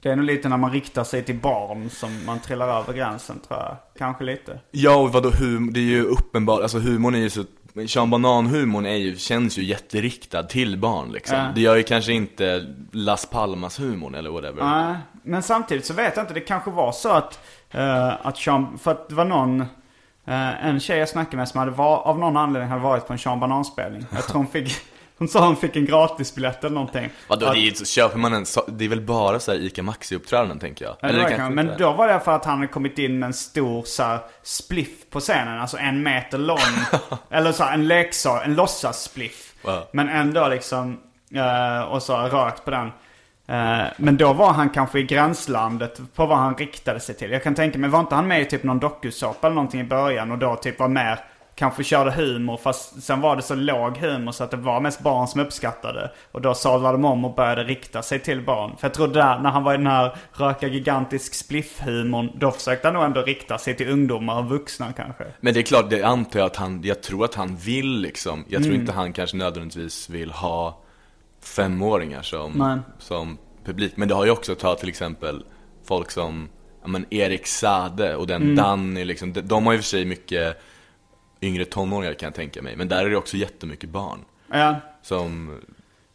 [0.00, 3.40] Det är nog lite när man riktar sig till barn som man trillar över gränsen
[3.48, 3.76] tror jag.
[3.98, 4.60] Kanske lite.
[4.70, 7.44] Ja, och vadå humor, det är ju uppenbart, alltså humorn är ju så
[7.86, 11.38] Sean Banan-humorn är ju, känns ju jätteriktad till barn liksom.
[11.38, 11.52] Ja.
[11.54, 14.64] Det gör ju kanske inte Las Palmas-humorn eller whatever.
[14.64, 16.34] Nej, men samtidigt så vet jag inte.
[16.34, 17.40] Det kanske var så att,
[17.74, 19.64] uh, att Sean, för att det var någon,
[20.26, 23.12] eh, en tjej jag snackade med som hade var, av någon anledning hade varit på
[23.12, 24.06] en Sean Banan-spelning.
[24.14, 24.76] Jag tror hon fick,
[25.18, 27.10] hon sa hon fick en gratisbiljett eller någonting.
[27.28, 29.82] Vadå, Att- det är, så köper man en, det är väl bara så här Ica
[29.82, 30.96] Maxi-uppträdanden tänker jag?
[31.10, 33.34] Eller det kanske men då var det för att han hade kommit in med en
[33.34, 35.60] stor så här, spliff på scenen.
[35.60, 36.58] Alltså en meter lång.
[37.30, 39.54] eller så här, en leksak, en låtsas-spliff.
[39.62, 39.82] Wow.
[39.92, 41.00] Men ändå liksom,
[41.34, 42.90] eh, och så rökt på den.
[43.48, 47.30] Eh, men då var han kanske i gränslandet på vad han riktade sig till.
[47.30, 49.84] Jag kan tänka mig, var inte han med i typ någon dokusåpa eller någonting i
[49.84, 51.18] början och då typ var med,
[51.54, 55.00] kanske körde humor fast sen var det så låg humor så att det var mest
[55.02, 56.10] barn som uppskattade.
[56.32, 58.76] Och då sadlade de om och började rikta sig till barn.
[58.78, 62.88] För jag tror där, när han var i den här röka gigantisk spliff-humorn, då försökte
[62.88, 65.24] han nog ändå rikta sig till ungdomar och vuxna kanske.
[65.40, 68.44] Men det är klart, det antar jag att han, jag tror att han vill liksom
[68.48, 68.62] Jag Mm.
[68.70, 70.82] tror inte han kanske nödvändigtvis vill ha
[71.46, 72.78] femåringar som, Nej.
[72.98, 73.96] som publik.
[73.96, 75.44] Men det har ju också tagit till exempel
[75.84, 76.48] folk som,
[76.82, 78.56] ja men Erik Sade och den Mm.
[78.56, 79.32] Danny liksom.
[79.32, 80.62] De, de har ju för sig mycket
[81.42, 82.76] yngre tonåringar kan jag tänka mig.
[82.76, 84.18] Men där är det också jättemycket barn.
[84.50, 85.60] Ja, Som,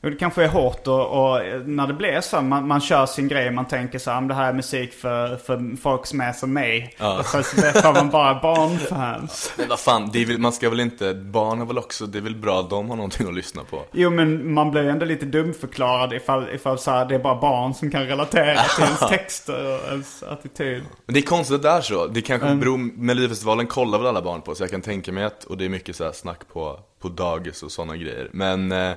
[0.10, 3.52] det kanske är hårt och, och när det blir så, man, man kör sin grej,
[3.52, 6.54] man tänker så här, "Om det här är musik för, för folk som är som
[6.54, 6.96] mig.
[7.20, 9.54] Och så får man bara barnfans.
[9.58, 12.22] men vad fan, det väl, man ska väl inte, barn har väl också, det är
[12.22, 15.06] väl bra att de har någonting att lyssna på Jo men man blir ju ändå
[15.06, 19.00] lite dumförklarad ifall, ifall så här, det är bara barn som kan relatera till ens
[19.10, 20.84] texter och ens attityd.
[21.06, 22.08] Men det är konstigt att det är så.
[22.08, 22.60] Det kanske Mm.
[22.60, 25.66] beror, Melodifestivalen kollar väl alla barn på, så jag kan tänka mig att, och det
[25.66, 28.30] är mycket så här snack på, på dagis och sådana grejer.
[28.32, 28.92] Men eh,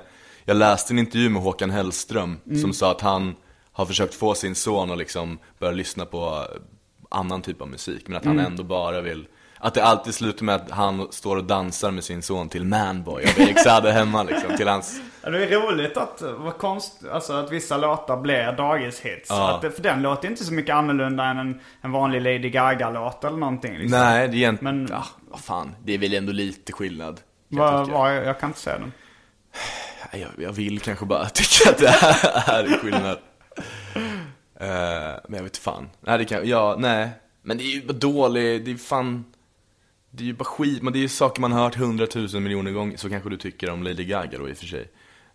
[0.45, 2.61] jag läste en intervju med Håkan Hellström Mm.
[2.61, 3.35] som sa att han
[3.71, 6.43] har försökt få sin son att liksom börja lyssna på
[7.09, 8.45] annan typ av musik, men att han Mm.
[8.51, 9.27] ändå bara vill
[9.59, 13.23] att det alltid slutar med att han står och dansar med sin son till Manboy
[13.23, 17.33] av Erik Saade hemma liksom, till hans Ja, det är roligt att, vad konst, alltså
[17.33, 19.29] att vissa låtar blir dagishits.
[19.29, 19.53] Ja.
[19.63, 23.37] Att, för den låter inte så mycket annorlunda än en, en vanlig Lady Gaga-låt eller
[23.37, 23.77] någonting.
[23.77, 23.99] Liksom.
[23.99, 27.15] Nej, det är egentligen, Men- ja, vad fan, det är väl ändå lite skillnad
[27.49, 27.97] kan jag Vad, tycka.
[27.97, 28.91] vad, jag kan inte säga den.
[30.11, 33.17] Jag, jag vill kanske bara tycka att det här är skillnad.
[34.59, 35.89] Eh, men jag vet fan.
[36.01, 37.09] Nej, det kan, ja, nej.
[37.41, 39.25] Men det är ju bara dåligt, det är fan,
[40.11, 42.71] det är ju bara skit, men det är ju saker man har hört hundratusen miljoner
[42.71, 44.87] gånger, så kanske du tycker om Lady Gaga då i och för sig.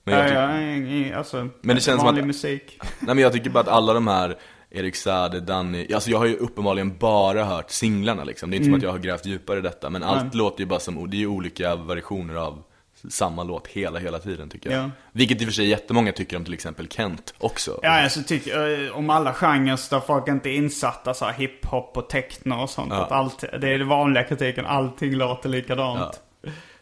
[0.05, 2.79] Men jag, tycker, ing- alltså, Men det känns som vanlig att- musik.
[2.81, 4.39] nej, men jag tycker bara att alla de här,
[4.71, 8.51] Erik Saade, Danny, alltså jag har ju uppenbarligen bara hört singlarna liksom.
[8.51, 10.31] Det är inte som att jag har grävt djupare i detta, men allt Nej.
[10.33, 12.63] låter ju bara som, det är ju olika versioner av
[13.09, 14.85] samma låt hela, hela tiden tycker jag.
[14.85, 14.91] Ja.
[15.13, 17.81] Vilket i och för sig jättemånga tycker om till exempel Kent också.
[17.83, 21.97] Ja, alltså tycker eh, om alla genrer där folk inte är insatta, så här hiphop
[21.97, 22.93] och techno och sånt.
[22.93, 23.05] Ja.
[23.05, 26.23] Att allt, det är den vanliga kritiken, allting låter likadant.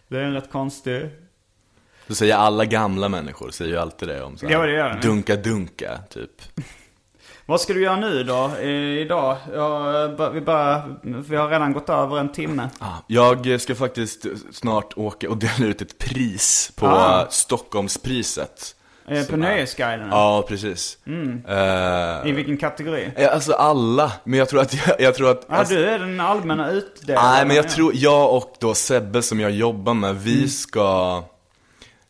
[0.09, 1.11] Det är en rätt konstig...
[2.09, 4.91] Så säger alla gamla människor, säger ju alltid det om så här, Ja, det gör
[4.91, 5.09] de.
[5.09, 6.43] Dunka dunka, typ.
[7.49, 8.59] Vad ska du göra nu då,
[9.01, 9.37] idag?
[9.55, 12.69] Ja, b- vi, bara, vi har redan gått över en timme.
[12.79, 17.27] Ah, Jag ska faktiskt snart åka och dela ut ett pris på Ah.
[17.31, 18.75] Stockholmspriset.
[19.09, 20.09] Eh, På Som Nöjesguiden?
[20.11, 20.99] Ja, precis.
[21.49, 23.27] Eh, I vilken kategori?
[23.33, 26.21] alltså alla, men jag tror att, jag, jag tror att Ja, alltså, du är den
[26.21, 27.31] allmänna utdelaren.
[27.33, 27.69] Nej men jag ja.
[27.69, 30.49] tror, jag och då Sebbe som jag jobbar med, vi Mm.
[30.49, 31.23] ska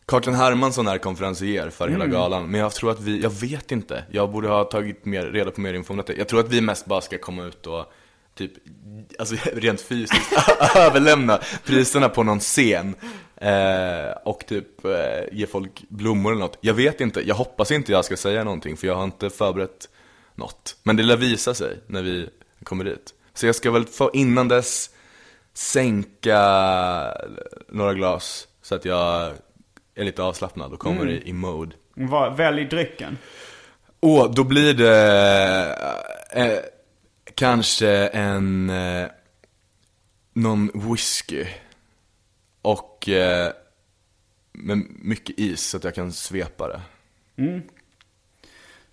[0.09, 4.03] Karl Hermansson är konferencier för hela galan, men jag tror att vi, jag vet inte.
[4.11, 6.13] Jag borde ha tagit mer, reda på mer info om detta.
[6.13, 7.85] Jag tror att vi mest bara ska komma ut och
[8.35, 8.51] typ,
[9.19, 10.33] alltså rent fysiskt
[10.75, 12.95] överlämna priserna på någon scen.
[13.35, 14.91] Eh, och typ eh,
[15.31, 16.57] ge folk blommor eller något.
[16.61, 19.89] Jag vet inte, jag hoppas inte jag ska säga någonting för jag har inte förberett
[20.35, 20.75] något.
[20.83, 22.29] Men det lär visa sig när vi
[22.63, 23.13] kommer dit.
[23.33, 24.89] Så jag ska väl få innan dess
[25.53, 26.41] sänka
[27.67, 29.33] några glas så att jag
[29.99, 31.75] är lite avslappnad och kommer i, i mode.
[31.93, 33.17] Vad- Välj drycken.
[33.99, 35.75] Och då blir det
[36.31, 36.59] eh,
[37.35, 39.07] kanske en, eh,
[40.33, 41.45] någon whisky.
[42.61, 43.51] Och eh,
[44.51, 46.81] med mycket is så att jag kan svepa det.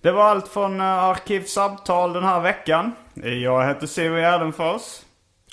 [0.01, 2.93] Det var allt från uh, Arkivsamtal den här veckan.
[3.15, 4.83] Jag heter Siri Gärdenfors.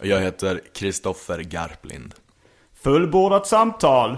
[0.01, 2.13] Jag heter Kristoffer Garplind.
[2.73, 4.17] Fullbordat samtal.